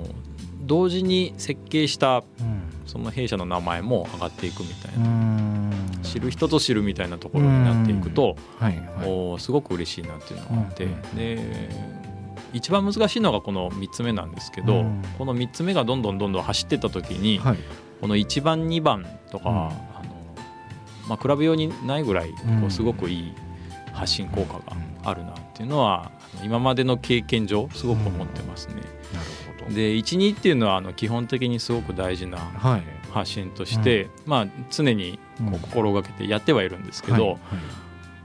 [0.62, 2.64] 同時に設計したうん。
[2.86, 5.72] その弊社の名前も上がっていくみたいうな、ん。
[6.04, 9.10] 知る人ぞ知るみたいなところになっていくと、はいはい。
[9.10, 11.98] おすごく嬉しいなっていうのがあって、うんで
[12.54, 15.04] 一番難しいのがこの3つ目なんですけど、うん。
[15.18, 17.58] この3つ目がどんどんどんどん走ってった時に、はい。
[18.00, 19.74] この1番2番とか、
[21.08, 22.66] まあ、比べようにないぐらいこうん。
[22.66, 23.34] うすごくいい
[23.94, 24.64] 発信効果が
[25.04, 26.12] あるなっていうのは
[26.44, 28.76] 今までの経験上すごく思ってますね。
[28.76, 28.86] なる
[29.60, 29.74] ほど。
[29.76, 32.84] で12っていうのはあの基本的にすごく大事なはい。
[33.12, 35.18] 発信として、まあ、常に
[35.64, 37.24] 心がけてやってはいるんですけど、はい。
[37.32, 37.40] はい。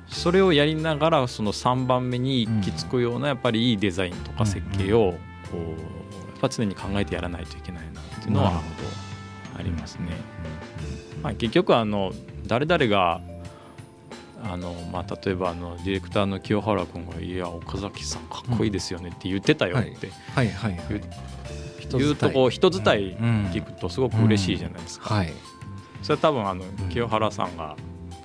[0.09, 5.15] それをやりながらその3番目に行き着くようなやっぱりいいデザインとか設計を
[5.51, 8.61] こうやっぱ常に考えてやらないといけないなっていうのは
[9.59, 10.09] ありますね。
[11.23, 12.13] まあ、結局あの
[12.53, 13.23] 誰々が
[14.45, 20.11] あの、まあ、例えばあのディレクターの清原君が「いや岡崎さんかっこいいですよね」って言ってたよって。
[20.35, 20.83] はいはいはい。
[21.99, 23.45] 言うとこう人伝いうん。
[23.55, 25.15] 聞くとすごく嬉しいじゃないですか。
[25.15, 25.33] はい。
[26.03, 27.75] それは多分あの清原さんが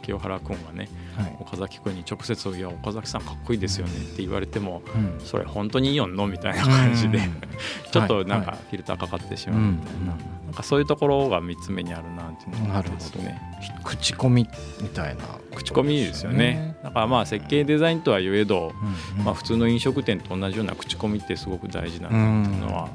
[0.01, 1.37] 清原君がねはい。
[1.39, 5.25] 岡崎君に直接「いや岡崎さんかっこいいですよね」って言われてもうん。
[5.25, 6.27] それ本当にいいよんの？
[6.27, 7.41] みたいな感じでうん。
[7.89, 13.41] ちょっとなんかはいフィルターかかってしまうみたいななんかそういうところが3つ目にあるなっていうのがあってですね。
[13.83, 14.47] 口コミ
[14.81, 15.23] みたいな。
[15.53, 16.77] 口コミですよね。
[16.83, 18.71] だからまあ設計デザインとはいえど
[19.17, 19.25] うん。
[19.25, 22.89] まあ普通の飲食店と同じような口コミってすごく大事だなっていうのは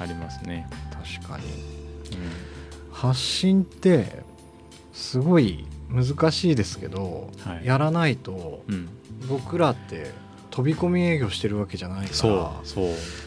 [0.00, 0.68] ありますね。
[0.90, 1.44] 確かに。
[1.44, 1.52] うん。
[2.90, 4.24] 発信って
[4.92, 7.64] すごい難しいですけど、はい。
[7.64, 8.88] やらないとうん、
[9.28, 10.10] 僕らって
[10.56, 12.52] 飛び込み営業してるわけじゃないから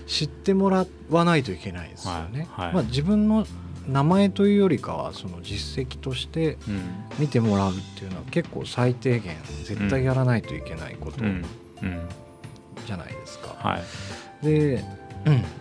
[0.07, 2.47] 知ってもらわないといけないですよね。
[2.49, 2.73] はいはい。
[2.73, 3.45] まあ、自分の
[3.87, 6.81] 名前というよりかはその実績としてうん。
[7.19, 13.55] 見てもらうっていうのは結構最低限絶対やらないといけないことじゃないですか。
[13.59, 14.45] はい。
[14.45, 14.83] で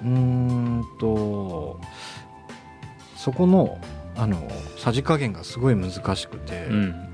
[0.02, 1.78] うんと
[3.14, 3.78] そこの
[4.16, 7.07] あのさじ加減がすごい難しくて、うん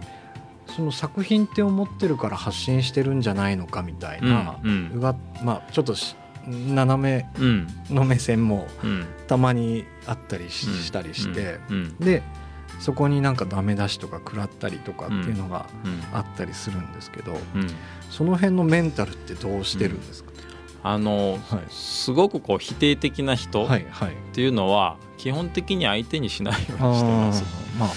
[0.74, 7.66] その作品って思ってるから発信してるんじゃないのかみたいな、うんうわまあちょっとし斜うん。
[7.90, 9.06] めの目線もうん。
[9.26, 10.92] たまにあったりし,、うん。
[10.92, 11.96] たりして、うん。
[11.98, 12.22] で
[12.80, 16.02] そこになんかダメ出しとか食らったりとかっていうのがうん。
[16.12, 17.66] あったりするんですけど、うん。
[18.10, 20.30] その辺のメンタルってどうしてるんですか、
[20.86, 21.64] あのはい。
[21.70, 23.68] すごくこう否定的な人っ
[24.32, 27.44] ていうのは基本的に相手にしないようにしてます。
[27.78, 27.94] まあま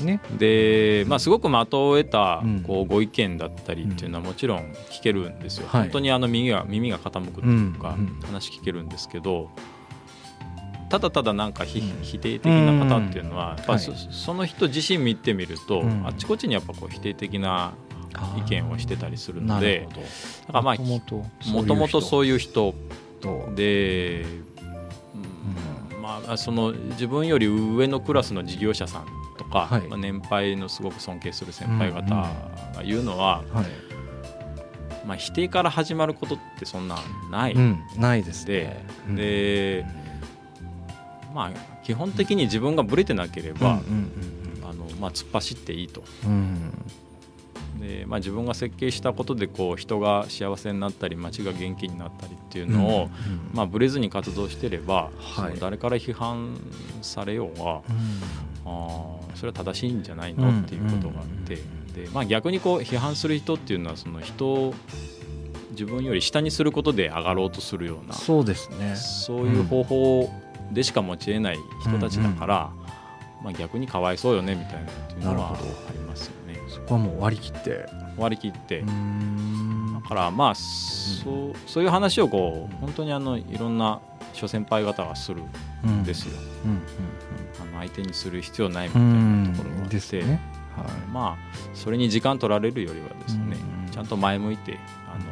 [0.00, 0.20] あね。
[0.38, 2.60] で、まあ、すごく的を得たうん。
[2.62, 5.68] こうご意見だったりっていうのはもちろん聞けるんですよ。
[5.68, 5.82] はい。
[5.82, 9.50] 本当にあの耳が耳が傾くというか話聞けるんですけど
[10.88, 12.02] ただただなんかひ、うん。
[12.02, 14.00] 否定的な方っていうのは、やっぱそ,、はい。
[14.10, 16.06] その人自身見てみると、うん。
[16.06, 17.74] あっちこっちにやっぱこう否定的な
[18.38, 19.88] 意見をしてたりするのなで
[20.46, 22.74] だからまあもともとそういう人
[23.20, 23.52] と。
[23.54, 29.06] で、うんまあ、その自分より上のクラスの事業者さん
[29.38, 29.82] とか、はい。
[29.82, 32.30] まあ、年配のすごく尊敬する先輩方が
[32.84, 33.66] 言うのは、はい、
[35.06, 36.98] まあ、否定から始まることってそんな
[37.30, 39.16] ない、うん、ないですでね。
[39.16, 39.86] で
[41.32, 41.50] まあ、
[41.84, 44.10] 基本的に自分がぶれてなければ、うん
[44.68, 46.02] あのまあ、突っ走っていいと。
[47.80, 53.10] でまあ、自分が設計したことでこう人が幸せになったり街が元気になったりっていうのを、うん
[53.54, 55.10] まあ、ぶれずに活動してれば、
[55.58, 56.58] 誰から批判
[57.02, 57.80] されようが、うん。
[58.66, 64.74] あーそれは正しいんじゃないのっていうことがあって、でまあ、逆にこう批判する人っていうのはその人を
[65.70, 68.96] 自分より下にすることで上がろうとするようなそうですね。
[68.96, 70.30] そういう方法
[70.72, 72.70] でしか持ちえない人たちだから、
[73.42, 76.39] まあ、逆にかわいそうよねみたいなっていうのはありますよね。
[76.90, 77.86] そこはもう割り切って。
[78.16, 79.94] 割り切って、ん。
[80.02, 84.00] だからまあそうそういう話をこう本当にあのいろんな
[84.32, 85.42] 諸先輩方がする
[85.88, 86.32] んですよ、
[86.64, 86.82] うん
[87.60, 90.40] あの相手にする必要ないみたいなところがあって、ね。
[90.76, 90.86] はい。
[91.12, 95.24] まあそれに時間取られるよりはですね、うんちゃんと前向いてあの、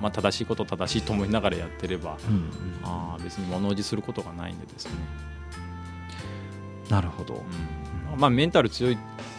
[0.00, 2.50] まあ、正しいこと正しいと思いながらやってれば、うんうん。
[2.84, 4.92] あー別に物おじすることがないんでですね、
[6.88, 7.34] なるほど。
[8.14, 8.20] うん。
[8.20, 8.98] まあ、メンタル強い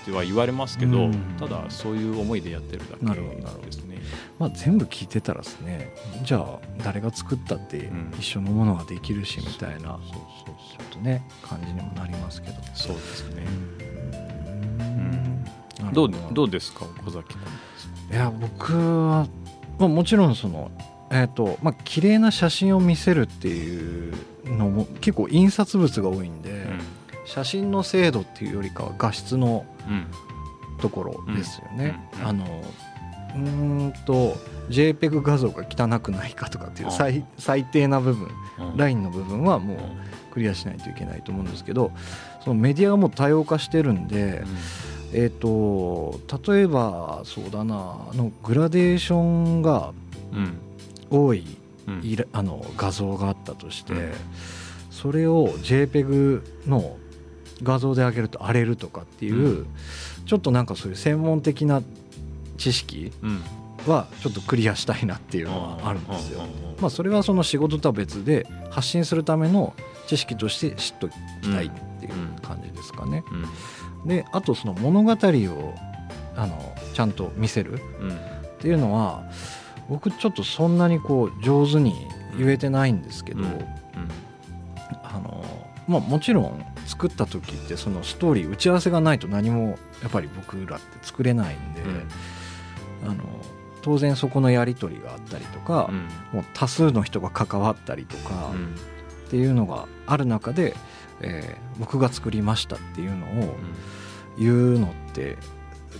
[0.09, 3.21] っては言われますけど、うんただそういう思いでやってるだけ
[3.65, 3.99] ですね。
[4.37, 5.93] まあ全部聞いてたらですね。
[6.23, 12.55] じゃあ誰が作ったってうん一緒のものができるしみたいなちょっとね感じにもなりますけど。
[12.73, 13.45] そうですね。
[15.79, 17.41] うんどうほどどうですか岡崎君。
[18.11, 19.27] いや僕は、
[19.77, 20.71] まあ、もちろんその
[21.11, 24.13] えっ、とまあ綺麗な写真を見せるっていう
[24.45, 26.67] のも結構印刷物が多いんで、
[27.29, 29.63] 写真の精度っていうよりかは画質の
[30.81, 32.09] ところですよね。
[32.23, 32.43] あの
[33.35, 33.39] うー
[33.89, 34.35] んと
[34.71, 38.77] JPEG 画像が汚くないかとかっていうあ最最低な部分うん。
[38.77, 39.81] ラインの部分はもううん。
[40.31, 41.91] クリアしないといけないと思うんですけど
[42.43, 44.43] そのメディアがもう多様化してるんで、
[45.11, 46.19] えー、と
[46.51, 49.93] 例えばそうだなあのグラデーションが
[50.33, 50.57] うん。
[51.11, 51.57] 多い
[52.33, 54.13] あの画像があったとして、うん。
[54.91, 56.97] それを JPEG の
[57.63, 59.67] 画像で上げると荒れるとかっていう、う
[60.25, 61.81] ちょっとなんかそういう専門的な
[62.57, 63.41] 知識うん。
[63.87, 66.41] はちょっとクリアしたいなっていうのはあるんですよ。
[66.81, 69.73] まあ、それはその仕事とは別で発信するための
[70.07, 71.13] 知識として知っとき
[71.49, 73.23] たいっていう感じですかね。
[74.03, 74.07] うん。
[74.07, 75.73] であとその物語を
[76.35, 78.11] あのちゃんと見せるうん。
[78.11, 78.17] っ
[78.59, 79.23] ていうのは
[79.87, 81.93] 僕ちょっとそんなにこう上手に
[82.37, 83.43] 言えてないんですけど、
[85.03, 85.43] あの
[85.87, 86.65] まあ、もちろん
[86.99, 91.81] 作った時ってそのストーリー打ち合わせがないと何もやっぱり僕らって作れないんで、
[93.05, 93.15] あの
[93.81, 96.07] 当然そこのやり取りがあったりとか、うん。
[96.33, 98.75] もう多数の人が関わったりとかうん。
[99.27, 100.75] っていうのがある中で、
[101.21, 103.55] えー僕が作りましたっていうのを
[104.37, 105.37] 言うのって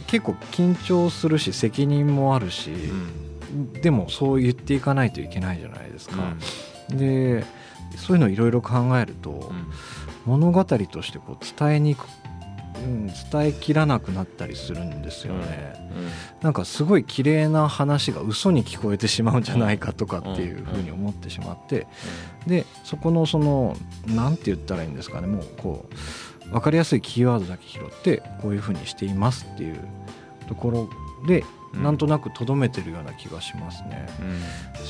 [0.07, 2.73] 結構緊張するし責任もあるし、
[3.81, 6.15] でもそう言っていかないといけないじゃないですか。
[6.89, 7.45] で
[7.95, 9.53] そういうのをいろいろ考えると、
[10.29, 12.05] 物語としてこう伝えにく
[12.75, 13.15] うん、伝
[13.47, 15.73] えきらなくなったりするんですよね、
[16.41, 21.87] なんかすごい綺麗な話が嘘に聞こえてしまうんじゃないかとかっていうふうに思ってしまって
[22.47, 23.75] でそこのその
[24.07, 25.89] 何て言ったらいいんですかねもうこ
[26.47, 29.79] う分かりやすいキーワードだけ拾ってこういうふうにしていますっていう
[30.47, 30.89] ところ
[31.27, 34.07] でなんとなくとどめてるような気がしますね。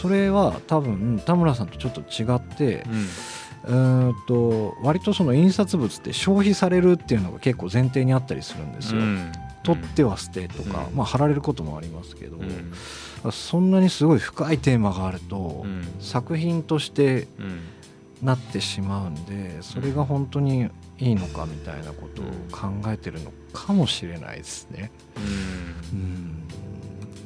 [0.02, 9.02] それは多分田村さんとちょっと違ってうーんと割とその印刷物って消費されるっていうのが結構前提にあったりするんですよ。
[9.64, 10.96] 取っては捨てとか、うん。
[10.96, 12.38] まあ貼られることもありますけど、
[13.32, 15.66] そんなにすごい深いテーマがあると、
[16.00, 17.28] 作品として
[18.22, 24.92] なってしまうんでそれが本当にいいのかみたいなことを考えてるのかもしれないですね。
[25.94, 26.44] うん。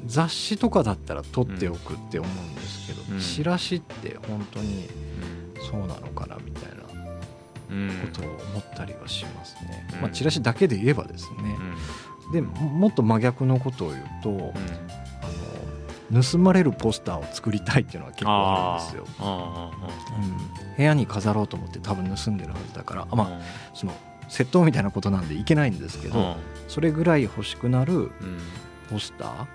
[0.06, 3.20] 雑誌とかだったら取っておくって思うんですけど、うん。
[3.20, 4.88] チラシって本当に
[5.70, 6.90] そうなのかなみたいなこ
[8.14, 9.88] とを思ったりはしますね。
[9.94, 10.02] うん。
[10.02, 11.58] まあ、チラシだけで言えばですね、
[12.32, 14.54] でももっと真逆のことを言うと、
[16.12, 19.08] あの盗まれるポスターを作りたいっていうのは結構あるんですよ。
[20.70, 20.76] うん。
[20.78, 23.42] 部屋に飾ろうと思って多分盗んでるはずだからあまあ
[23.74, 23.94] その
[24.30, 26.38] 窃盗みたいなことなんでいけないんですけど、
[26.68, 28.12] それぐらい欲しくなる
[28.90, 29.48] ポスタ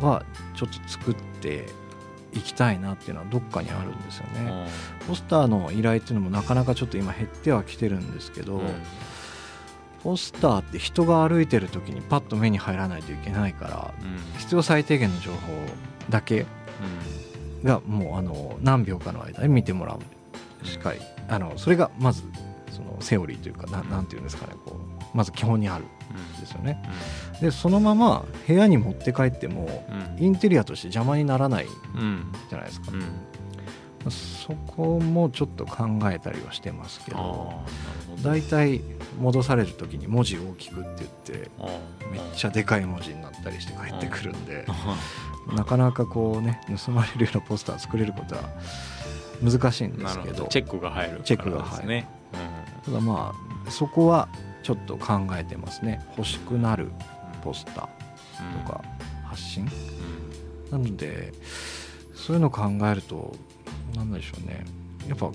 [0.00, 0.24] ーは
[0.54, 1.66] ちょっと作って
[2.32, 4.66] いきたいなっていうのはどっかにあるんですよね。
[5.06, 8.68] ポスターの依頼っていうのもなかなかちょっと今減ってはきてるんですけど、うん。
[10.02, 14.18] ポスターって人が歩いてる時にパッと目に入らないといけないからうん。
[14.38, 15.38] 必要最低限の情報
[16.08, 16.46] だけ
[17.62, 19.96] がもうあの何秒かの間に見てもら
[20.62, 20.92] うしか
[21.28, 22.22] あのそれがまず
[22.70, 26.82] そのセオリーというかななんていうんですかねこうまず基本にあるんですよね。
[27.40, 29.84] でそのまま部屋に持って帰っても
[30.18, 30.24] うん。
[30.24, 32.92] インテリアとして邪魔にならないうんじゃないですか。
[32.92, 32.96] う。
[32.96, 33.02] ん。
[34.10, 37.52] そこもちょっと考えたりはしてますけど
[38.24, 38.80] 大体
[39.20, 41.50] 戻される時に文字大きくって言って
[42.10, 48.42] めっちゃでかい文字になったりして帰ってくるんであなかなかこうね盗まれるようなポスター作れることは
[49.40, 50.46] 難しいんですけどど。
[50.48, 51.76] チェックが入るチェックが入る。
[51.76, 52.08] ですね
[52.84, 53.32] ただま
[53.66, 54.28] あそこは
[54.62, 56.04] ちょっと考えてますね。
[56.16, 56.90] 欲しくなる
[57.42, 57.88] ポスター
[58.54, 58.62] うん。
[58.64, 58.84] とか
[59.24, 59.68] 発信？
[60.72, 60.84] うん。
[60.84, 61.32] なので
[62.14, 63.34] そういうのを考えると
[63.94, 64.64] なんでしょうね。
[65.08, 65.30] やっぱ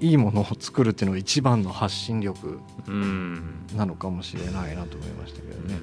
[0.00, 2.58] いいものを作るっていうのが一番の発信力
[2.88, 3.66] うん。
[3.76, 5.74] なのかもしれないなと思いましたけどね。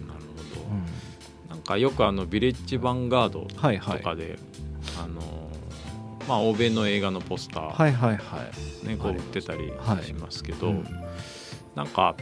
[0.00, 0.08] うん。
[0.08, 0.20] なる
[0.54, 0.62] ほど。
[0.62, 1.50] うん。
[1.50, 3.98] なんかよくあのビレッジヴァンガードはいはい。
[3.98, 4.38] とかで、
[5.02, 5.20] あの
[6.28, 8.48] まあ欧米の映画のポスター、はいはいは
[8.84, 8.88] い。
[8.88, 10.04] ねこう売ってたりはい。
[10.04, 10.88] しますけど、うん
[11.76, 12.16] なんか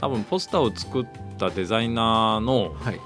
[0.00, 1.06] 多分ポスターを作っ
[1.38, 2.96] たデザイナーの、はい。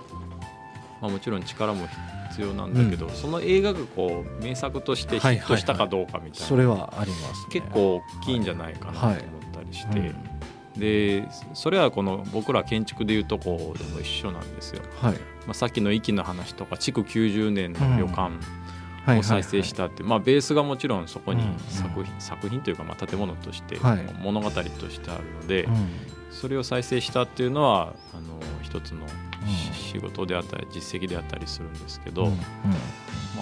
[1.02, 1.86] まあ、もちろん力も
[2.30, 7.48] 必要なんだけど、その映画がこう名作としてヒはいットしたかどうかみたいな、それはあります、ね。
[7.50, 9.16] 結構大きいんじゃないかなと思っ
[9.52, 10.80] たりして、うん。
[10.80, 14.82] でそれはこの僕ら建築でいうとこでも一緒なんですよ。
[15.02, 15.12] はい。
[15.12, 15.18] ま
[15.50, 18.32] あ、さっきの息の話とか築90年の旅館はい
[19.06, 21.58] を再生したって、まあ、ベースがもちろんそこにうんうん。
[21.68, 24.04] 作品,、作品というかまあ建物として、はい。
[24.20, 25.88] 物語としてあるので、うん。
[26.30, 29.06] それを再生したっていうのはあの一つの
[29.72, 32.36] 仕事であったり実績であったりするんですけど、うんうん。
[32.36, 32.44] ま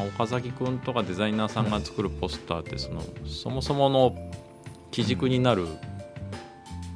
[0.02, 4.16] あ、岡崎君とかデザイナーさんが作るポスターってそのそもそもの
[4.90, 5.66] 基軸になる、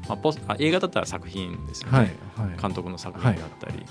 [0.09, 2.07] まあ、ポスあ映画だったら作品ですよね、はい
[2.49, 2.61] はい。
[2.61, 3.85] 監督の作品だったり、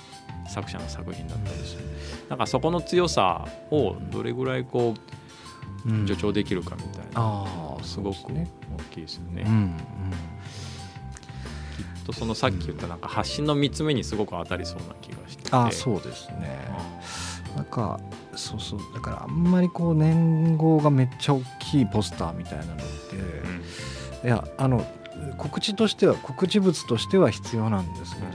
[0.47, 1.81] 作者の作品だったりする。
[2.29, 4.93] なんかそこの強さをどれぐらいこ
[5.85, 6.07] ううん。
[6.07, 7.45] 助長できるかみたいな、
[7.83, 8.47] すごく大。
[8.91, 9.73] きいですよね、うんうん。
[11.77, 15.49] きっとそのさっき言ったなんか発信の3つ目にすごく当たりそうな気がしてて。
[15.51, 16.59] あそうですね。
[17.53, 17.99] あなんか
[18.35, 18.79] そうそう。
[18.93, 22.83] だからあんまりこう年号がめっちゃ大きいポスターみたいなのって、
[24.23, 24.27] うん。
[24.27, 24.85] いやあの
[25.37, 28.27] 告知としては告知物としては必要なんですけど、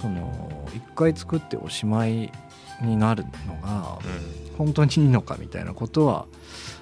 [0.00, 0.51] その一
[0.94, 2.30] 回作っておしまい
[2.80, 4.56] になるのがうん。
[4.56, 6.26] 本当にいいのかみたいなことは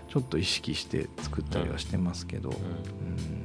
[0.09, 2.57] ちょっと意識して作ったりはしてますけど、うん。
[2.57, 3.41] うん。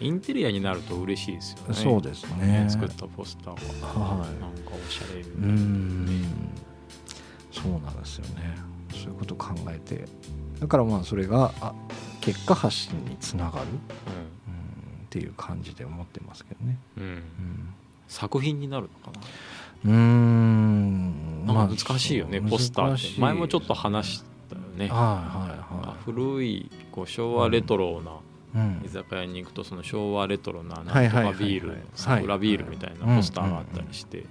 [0.00, 1.74] インテリアになると嬉しいですよね。
[1.74, 2.66] そうですね。
[2.68, 4.40] 作ったポスターがはい。
[4.40, 6.24] なんかおしゃれうん。
[7.50, 8.56] そうなんですよね。
[8.92, 10.06] そういうことを考えて。
[10.60, 11.74] だからまあそれがあ
[12.20, 13.78] 結果発信につながる、うん、っ
[15.10, 16.78] ていう感じで思ってますけどね。
[16.96, 17.10] うん、うん。
[17.10, 17.22] うん。
[18.06, 19.26] 作品になるのかな
[19.84, 21.46] うーん。
[21.46, 23.18] なんか難しいよね、ポスターって。
[23.18, 23.20] い。
[23.20, 28.12] 前もちょっと話したよね、はいはいは古いこう昭和レトロな、
[28.84, 31.78] 居酒屋に行くとその昭和レトロななんとかビールはい。
[31.94, 34.26] 桜ビールみたいなポスターがあったりして、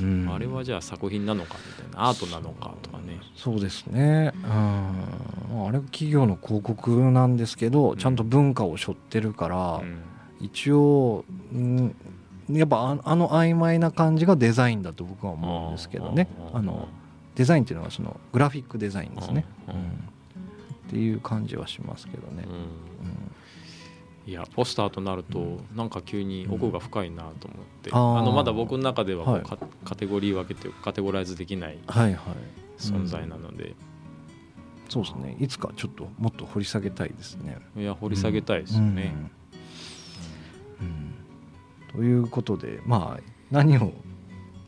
[0.00, 0.28] うん。
[0.32, 3.20] あれはじゃあ作品なのかみたいなアートなのかとかね。
[3.36, 4.32] そうですね。
[4.44, 5.66] うん。
[5.66, 7.98] あれは企業の広告なんですけど、うん。
[7.98, 10.02] ちゃんと文化を背負ってるから、うん。
[10.40, 11.94] 一応、うん、
[12.50, 16.28] やっぱああの曖昧な感じがデザインだと僕は思うんですけどね。
[16.52, 16.88] あの
[17.34, 19.80] デザインっていうのはそのグラフィックデザインですね、うんうん。
[19.80, 19.84] っ
[20.88, 22.44] ていう感じはしますけどね。
[22.46, 22.52] う、ん。
[22.52, 22.68] うん。
[24.26, 31.78] いやポスターとなるとなんか急に奥が深いなと思って、あのまだ僕の中ではカカテゴリー分けというかカテゴライズできない
[32.78, 33.74] 存在なので、
[34.88, 35.36] そうですね。
[35.40, 37.58] いつかちょっともっと掘り下げたいですね。
[37.76, 39.14] いや掘り下げたいですよね。
[40.80, 40.86] うん。
[40.86, 41.13] うん
[41.94, 43.92] ということでまあ何を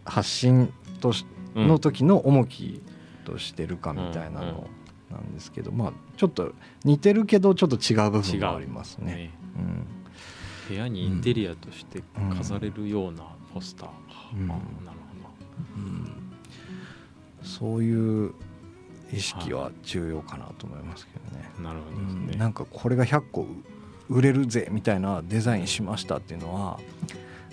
[0.04, 2.82] 発信としうんの時の重き
[3.24, 4.68] としてるかみたいなの
[5.10, 6.52] なんですけど、まあちょっと
[6.84, 9.14] 似てるけどちょっと違う部分がありますね。
[9.14, 9.30] ね。
[9.56, 9.86] うん。
[10.68, 12.02] 部屋にインテリアとして
[12.36, 13.24] 飾れるような
[13.54, 13.88] ポスター、
[14.34, 14.50] うん。
[14.50, 14.54] あ
[14.84, 14.98] なる
[15.76, 16.10] うん。
[17.42, 18.34] そういう
[19.12, 21.48] 意識は重要かなと思いますけどね。
[21.56, 22.38] ほどなるほうんどですね。
[22.38, 23.46] なんかこれが100個
[24.08, 26.78] 売れるぜみたいなデザインしましたっていうのは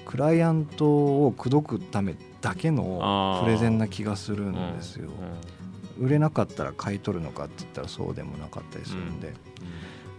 [0.06, 0.86] クライアント
[1.26, 5.10] を口説くためだけのプレゼンな気がするんですよ。
[6.00, 6.06] うん。
[6.06, 9.34] 売れなかったら買い取るのかって言ったらそうでもなかったりするんで、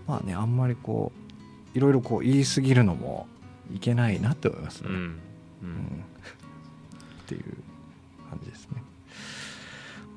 [0.06, 1.12] まあねあんまりこ
[1.74, 3.26] ういろいろこう言い過ぎるのも
[3.74, 4.88] いけないなって思いますね。
[4.88, 5.00] うんうん。
[5.00, 5.18] うん。
[7.24, 7.42] っていう
[8.30, 8.82] 感じですね。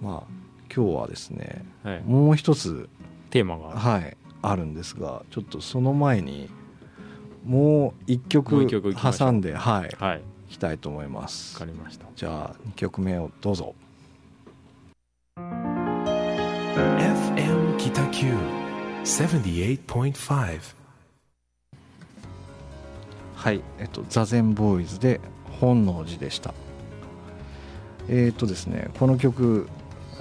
[0.01, 0.31] まあ
[0.73, 2.87] 今日はですねはい、もう一つ
[3.29, 3.69] テーマが。
[3.77, 6.49] はいあるんですがちょっとその前に
[7.45, 10.21] もう一曲挟んではいはい。
[10.49, 12.05] いきたいと思いまわすかりました。
[12.15, 13.75] じゃあ2曲目をどうぞ。
[16.97, 18.37] FM Kitaku
[19.03, 20.59] 78.5
[23.35, 25.19] はいえっと座禅ボーイズで
[25.59, 26.53] 本能寺でした。
[28.09, 29.67] えっとですねこの曲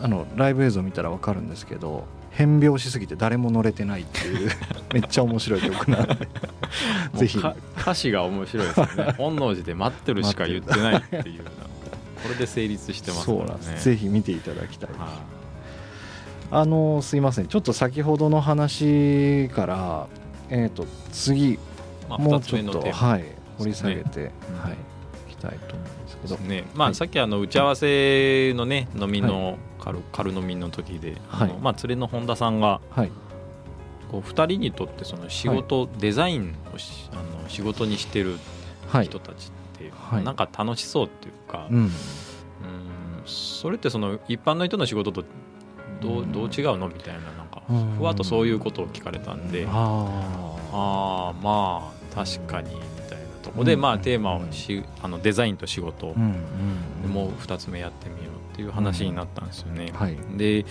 [0.01, 2.05] あのライブ映像見たら分かるんですけど
[2.37, 4.51] 変拍しすぎて誰も乗れてないっていう
[4.93, 6.28] めっちゃ面白い曲なんで
[7.14, 7.39] ぜひ。
[7.78, 9.14] 歌詞が面白いですよね。
[9.16, 11.51] 本能寺で待ってるしか言ってないっていうな。
[12.22, 13.78] これで成立してますからね。
[13.78, 14.91] ぜひ見ていただきたい。
[14.91, 15.22] ですは
[16.51, 17.47] あのすいません。
[17.47, 20.07] ちょっと先ほどの話から
[20.51, 21.59] えっ、と次い
[22.09, 23.24] まあ、2つもうちょっとはい
[23.59, 24.61] 掘り下げて、うん。
[24.61, 24.72] はい
[25.32, 26.49] いきたいと思うんですけど。
[26.49, 26.64] ね。
[26.74, 26.95] まあ、はい。
[26.95, 29.57] さっきあの打ち合わせのね飲みの
[29.87, 31.51] 軽軽飲みの時で、はい。
[31.51, 33.12] あのまあ、連れの本田さんがはい。
[34.11, 38.37] こう2人にとってその仕事、デザインをしあの仕事にしてる
[38.89, 39.07] はい。
[39.07, 40.24] 人たちって、はい。
[40.24, 41.76] なんか楽しそうっていうか、うん。
[41.78, 41.91] うん
[43.26, 45.24] それってその一般の人の仕事と
[46.01, 46.32] どううん。
[46.32, 47.97] どう違うのみたいななんかうん。
[47.97, 49.72] ふわっとそういうことを聞かれたんで、あ
[50.72, 52.70] ああまあ確かに
[53.57, 56.35] ころで、うんまあ、テーマをしあのデザインと仕事、あうん
[57.05, 57.11] うん。
[57.11, 59.93] もう2つ目やってみようっていう話になったんですよね。
[59.95, 60.17] はい。
[60.37, 60.65] で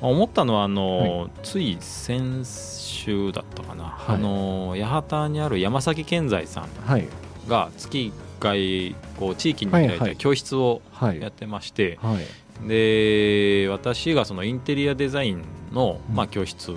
[0.00, 4.16] まあ思ったのはあの、つい先週だったかな、はい。
[4.16, 7.06] あの八幡にある山崎建材さんはい。
[7.48, 10.16] が月1回こう地域に開いたはいはい。
[10.16, 12.68] 教室をはいやってまして、はい。
[12.68, 15.42] で私がそのインテリアデザイン
[15.72, 16.14] の、うん。
[16.14, 16.74] まあ、教室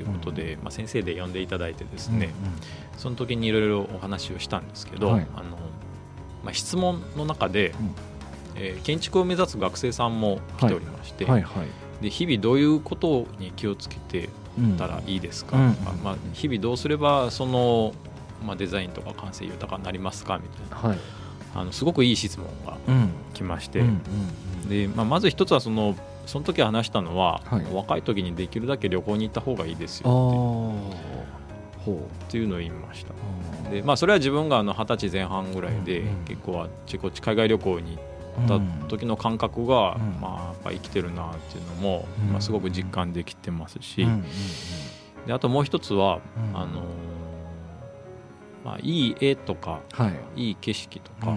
[0.00, 2.32] ということで、まあ、先生で呼んでいただいてですね、うん
[2.98, 5.26] その時にいろいろお話をしたんですけど、はい。
[5.34, 5.56] あの
[6.44, 7.94] まあ、質問の中で、うん。
[8.56, 11.26] えー建築を目指す学生さんも来ておりまして、
[12.00, 14.28] で日々どういうことに気をつけて
[14.58, 15.56] うんたらいいですか、
[16.02, 17.94] まあ、日々どうすればその、
[18.46, 20.38] まあ、デザインとか感性豊かになりますか？
[20.38, 20.88] みたいな。
[20.88, 20.98] はい。
[21.54, 23.10] あのすごくいい質問がうん。
[23.34, 24.68] 来まして、うん。
[24.68, 25.96] でまあ、まず一つはその
[26.26, 27.66] その時話したのは、はい。
[27.72, 30.74] 若い時にできるだけ旅行に行った方がいいですああよ
[31.84, 33.14] ほっていうのを言いました。
[33.68, 36.24] うで、まあ、それは自分があの二十歳前半ぐらいで、うんうん。
[36.24, 37.98] 結構あっちこっち海外旅行に
[38.46, 40.20] 行った時の感覚が、うん。
[40.20, 42.32] まあ、やっぱ生きてるなっていうのも、うん。
[42.32, 44.24] まあ、すごく実感できてますし、うんうん。
[45.26, 46.56] であともう一つは、うん。
[46.56, 46.84] あのー
[48.64, 50.48] まあ、いい絵とかはい。
[50.48, 51.36] いい景色とか、うん。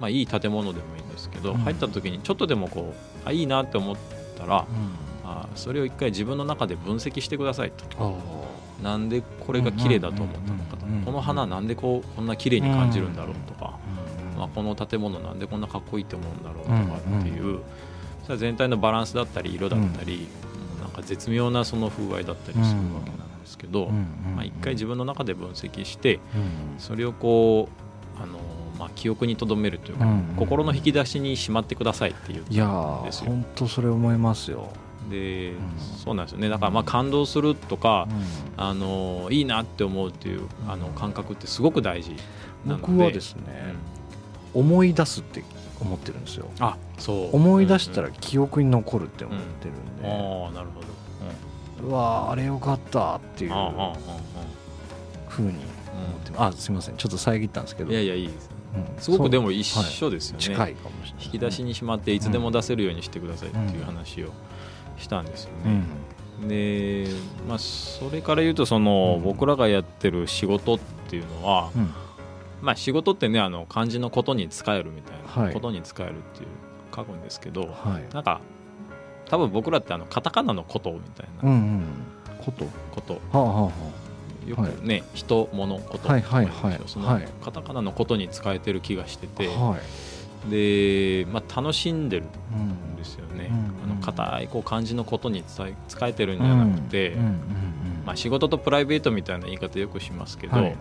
[0.00, 1.58] まあ、いい建物でもいいんですけど、うん。
[1.58, 3.96] 入った時にちょっとでもこうあいいなって思っ
[4.38, 4.66] たら、
[5.24, 8.18] あそれを一回自分の中で分析してくださいと。
[8.82, 13.78] なんでこれが綺麗だと思ったのかとうんうんうんうんこの花なんでこうこんな綺麗に感じるんだろうとか、
[14.32, 17.60] うんまあ、この建物なんでこんなかっこいいと思うんだろうとかっていう、
[18.22, 23.96] それは全体のバランスだったり色だったり、うんなんか絶妙なその風合いだったりするわけなんですけど、うん
[24.30, 24.36] うん。
[24.36, 26.20] まあ、一回自分の中で分析してうん。
[26.78, 27.89] それをこう
[28.22, 28.38] あの、
[28.78, 30.36] まあ、記憶に留めるというか、うんうん。
[30.36, 32.44] 心の引き出しにしまってくださいっていう。
[32.48, 33.30] いやーですよ。
[33.30, 34.68] 本当それ思いますよ、
[35.10, 35.54] で、ん。
[36.02, 36.48] そうなんですよね。
[36.48, 38.64] だからまあ感動するとか、うん。
[38.64, 42.10] あのいいなって思うっていうあの感覚ってすごく大事
[42.66, 42.86] なので。
[42.86, 43.74] 僕はですね、
[44.54, 45.42] 思い出すって
[45.80, 46.46] 思ってるんですよ。
[46.58, 47.36] うんあそう。
[47.36, 50.02] 思い出したうんら記憶に残るって思ってるんうん。
[50.02, 50.80] で、ああなるほ
[51.82, 53.52] ど、うわーあれよかったっていう
[55.28, 55.54] ふうに
[55.92, 56.96] 思ってあすみません。
[56.96, 57.90] ちょっと遮ったんですけど。
[57.90, 59.02] あいやいやいいですうん。
[59.02, 61.24] すごくでも一緒ですよね、近いかもしれない。
[61.24, 64.30] 引き出しにしまっていつでも出せるようにしてくださいっていう話を
[64.96, 65.82] したんですよね、
[66.46, 67.08] で
[67.48, 69.24] まあそれから言うとその、うん。
[69.24, 70.78] 僕らがやってる仕事っ
[71.08, 71.90] ていうのは、うん。
[72.62, 75.54] まあ仕事ってねあの漢字のことに使えるみたいな、はい。
[75.54, 76.48] ことに使えるっていう
[76.94, 78.14] 書くんですけど、はい。
[78.14, 78.40] なんか
[79.28, 81.48] 多分僕らってあのカタカナのことみたいな。
[81.48, 81.84] うんうん。
[82.44, 82.66] こと。
[82.92, 83.72] こと、はあはあは
[84.50, 86.76] よくね、人物ことはいはいはい。
[86.76, 87.28] とかそのはい。
[87.42, 89.80] カタカナのことに使えてる気がしてて、あはい。
[90.50, 93.92] で、まあ、楽しんでるうんんですよね、うん。
[93.92, 97.20] あの硬いこう漢字のことに使えてるんじゃなくて、うん。
[97.20, 97.26] うん。
[97.26, 97.34] うん。
[98.06, 100.76] まあ、仕事とプライベートみたいな言い方よくしますけど、はいはい。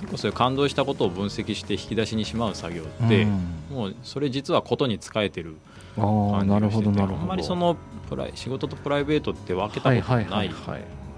[0.00, 3.76] 結構そういう感動したことを分析して引き出しにしまう作業って、うん。
[3.76, 5.56] もうそれ実はことに使えてる
[5.98, 6.04] ああ
[6.38, 7.20] 感じなるほどなるほど。
[7.20, 7.76] あんまりその
[8.08, 10.56] プライ仕事とプライベートって分けたことないんで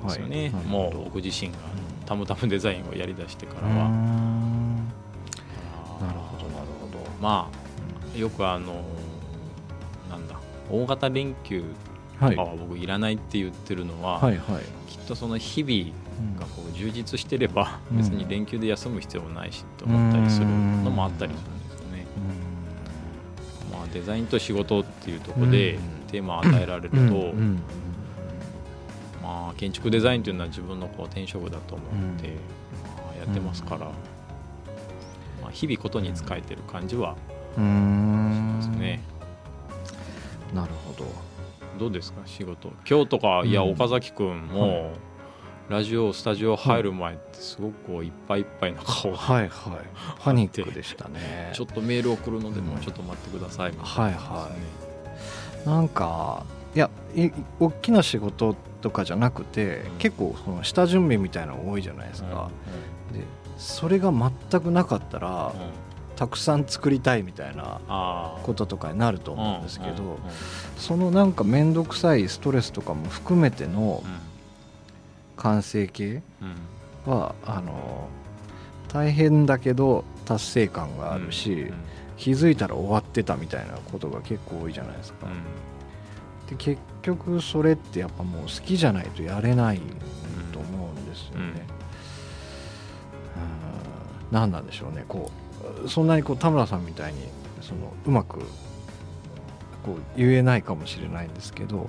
[0.09, 0.51] すよね。
[0.66, 1.59] もう僕自身が
[2.07, 3.88] たむたむデザインをやりだしてからは。
[6.00, 6.98] なるほどなるほど。
[7.20, 7.48] ま
[8.14, 8.84] あよくあの
[10.11, 10.38] なんだ
[10.70, 11.64] 大型連休
[12.20, 12.36] はい。
[12.36, 14.90] とかは僕いらないって言ってるのは、はいはい。
[14.90, 17.96] きっとその日々がこう充実してればうん。
[17.98, 22.07] 別に連休で休む必要もないしと思ったりするのもあったりするんですよね。
[23.72, 25.80] まあデザインと仕事っていうところでうん。
[26.09, 27.11] テーマを与えられると、うん。
[27.11, 27.62] うん
[29.25, 31.89] まあ、建築デザインというのは自分のこう転職だと思っ
[32.20, 32.35] て、うん。
[32.35, 33.87] まあ、やってますから、
[35.41, 37.16] まあ、日々ことに使えてる感じは
[37.57, 38.57] うーん。
[38.59, 39.01] ですね。
[40.53, 41.07] なるほど。
[41.79, 42.70] どうですか仕事。
[42.89, 44.93] 今日とかいやうん岡崎君も、
[45.68, 49.49] ラジオスタジオ入る前ってすごくこういっぱいいっぱいな顔ではいはい。
[50.20, 51.51] パニックでしたね。
[51.55, 54.51] ちょっとメール送るのでもうんちょっと待ってくださいみたいなはいは
[55.64, 55.68] い。
[55.68, 56.45] なんか
[56.75, 62.51] いやい大きな仕事とかじゃなくて、うん結構その下準備みたいなの多いじゃないですか、
[63.12, 63.20] で
[63.59, 65.61] それが全くなかったら、うん。
[65.61, 65.70] うん
[66.16, 67.81] たくさん作りたいみたいな
[68.45, 70.18] こととかになると思うんですけど、うんうんうん
[70.79, 74.03] そのなんか面倒くさいストレスとかも含めての
[75.37, 76.22] 完成形
[77.07, 77.12] うん。
[77.12, 78.09] はあの
[78.87, 81.75] 大変だけど達成感があるし、うん
[82.16, 85.27] 気づいたら終わってたみたいなことが結構多いじゃないですか。
[86.49, 89.80] で結局それってやっぱもう好きじゃないとやれない
[90.53, 91.40] と思うんですよね。
[91.40, 91.53] うん
[94.30, 95.30] 何なんでしょうねこ
[95.84, 97.20] うそんなにこう田村さんみたいに
[97.61, 98.40] そのうまく
[99.84, 101.88] こう言えないかもしれないんですけど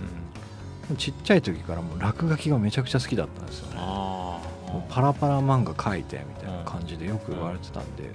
[0.90, 3.80] う、んちっちゃい時からもう落書きがめちゃくちゃ好きだったんですよね。
[4.90, 8.10] パラパラ漫画描いてみたいな感じでよく言われてたんで、も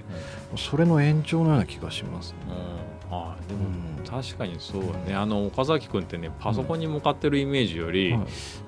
[0.55, 2.37] うそれの延長のような気がしますね。
[3.11, 3.47] うんはい。
[3.47, 4.23] でもうん。
[4.23, 5.13] 確かにそうね。
[5.13, 8.21] あの岡崎君ってねパソコンに向かってるイメージより、はい。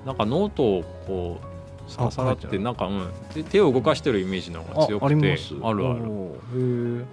[0.06, 1.40] なんかノートをこ
[1.88, 7.06] うさらさらってなんか、うん、手手を動かしてるイメージの方が強くてあるある。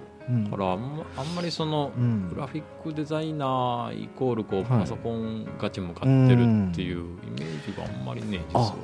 [0.44, 2.28] だからあんまあんまりそのうん。
[2.28, 4.80] グラフィックデザイナーイコールこうはい。
[4.80, 8.74] パソコンがち向かってるっていうイメージがあんまりね実は。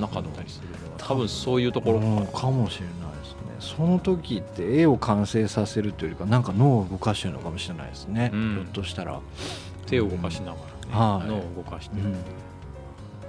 [0.00, 0.98] なかったりするのは。
[0.98, 8.54] 多分そういうところかもしれないですねその時って絵を完成させるというよりかなんか脳を動かしてるのかもしれないですね、うん。
[8.54, 9.20] ひょっとしたら、
[9.86, 11.28] 手を動かしながらね、はい。
[11.28, 11.96] 脳を動かして。
[11.96, 12.12] る、うん。
[12.12, 12.22] なん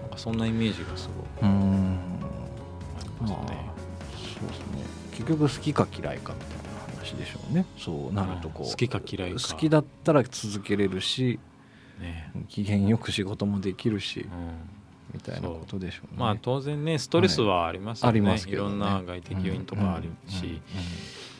[0.09, 1.99] かそんなイメージがすごくうん。
[2.99, 3.69] ありますまあね。
[4.39, 4.83] そうですね。
[5.11, 7.65] 結局好きか嫌いかみたいな話でしょうね。
[7.77, 9.53] そうなるとこう好きか嫌いか。
[9.53, 11.39] 好きだったら続けれるし
[11.99, 12.31] ね。
[12.47, 14.21] 機嫌よく仕事もできるし。
[14.21, 14.80] うん
[15.13, 16.19] みたいなことでしょうね。
[16.19, 18.69] まあ当然ねストレスはありますよね、ありますけどね。
[18.69, 20.61] いろんな外的要因とかあるし、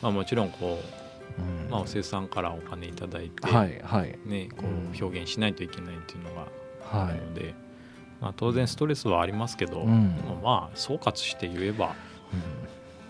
[0.00, 0.80] まあ、もちろんこ
[1.38, 1.66] うんうん。
[1.66, 4.18] う、まあ、お生さんからお金いただいて、はいはい。
[4.26, 4.92] ね、こうん。
[4.92, 6.46] う表現しないといけないっていうのが
[6.92, 7.54] あはいるので、
[8.20, 10.16] まあ、当然ストレスはありますけど、うん。
[10.16, 11.94] でもまあ総括して言えば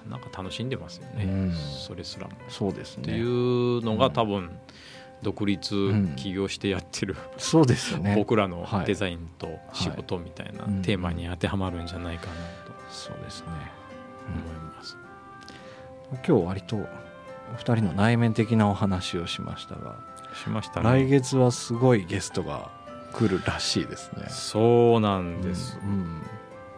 [0.09, 1.53] なんか楽しんでますよね、うん。
[1.53, 2.33] それすらも。
[2.49, 3.03] そうですね。
[3.03, 4.51] っていうのが多分
[5.23, 6.15] 独立ん。
[6.17, 7.17] 起業してやってる。
[7.39, 8.15] そうですよね。
[8.17, 8.87] 僕らのはい。
[8.87, 10.83] デザインと仕事みたいなはい。
[10.83, 12.33] テーマに当てはまるんじゃないかな
[12.91, 14.97] そうですね、と思います。
[16.13, 16.87] 今日割とお
[17.57, 19.97] 二人の内面的なお話をしましたが、
[20.43, 21.09] しました来ね。
[21.09, 22.71] 月はすごいゲストが
[23.15, 24.27] 来るらしいですね。
[24.29, 25.79] そうなんです。
[25.83, 26.23] うん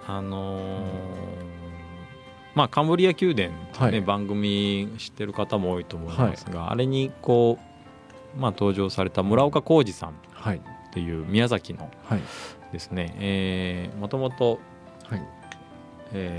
[0.07, 1.55] あのー
[2.55, 4.01] まあカンブリア宮殿ね、はい。
[4.01, 7.74] 番組知ってる方も多いと思いますが、あれにこう
[8.39, 10.61] まあ登場された村岡浩二さんっはい。
[10.93, 12.21] ていう宮崎のはい。
[12.73, 14.59] ですね、えーもともと、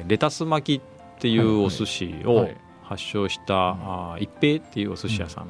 [0.08, 2.58] レタス巻きっていうお寿司をはい。
[2.84, 5.48] 発祥した、一平っていうお寿司屋さん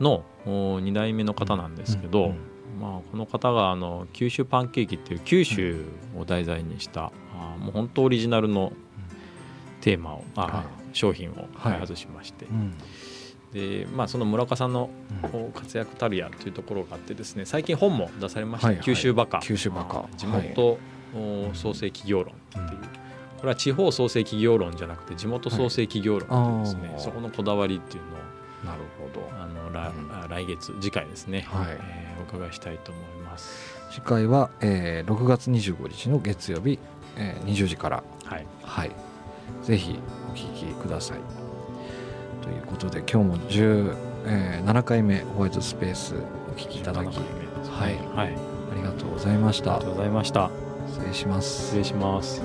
[0.00, 2.36] の2代目の方なんですけど、うん。
[2.78, 8.72] まあ、この方があの九州パンケーキっていう九州を題材にした、あーもう本当オリジナルの
[9.80, 12.74] テーマを、あ商品を開発しまして、うん
[13.56, 14.90] でまあ、その村岡さんの
[15.54, 18.84] 活躍たるやというところがあってですね最近本も出されました、はいはい。
[18.84, 19.40] 九州バカ。
[19.40, 20.04] 九州バカ。
[20.16, 20.78] 地元、
[21.14, 22.80] お創生企業論っていう、
[23.38, 27.00] これは地方創生企業論じゃなくて地元創生企業論ですね、はい。
[27.00, 29.26] そこのこだわりっていうのをなるほど。
[29.40, 30.12] あの来,うん。
[30.12, 31.66] あ、来月次回ですね、はい。
[31.70, 33.76] えーお伺いしたいと思います。
[33.92, 36.78] 次回は、えー、6月25日の月曜日、
[37.16, 38.02] えー、20時から。
[38.24, 38.90] はい、はい。
[39.62, 39.98] ぜひ
[40.30, 41.45] お聞きください
[42.46, 47.74] ということで今日も17回目ホワイトスペースお聞きいただき17回目ですね。
[47.74, 47.94] はい。
[48.14, 48.38] はい、
[48.72, 49.74] ありがとうございました。
[49.74, 50.50] ありがとうございました。
[50.86, 51.62] 失礼します。
[51.64, 52.40] 失礼します。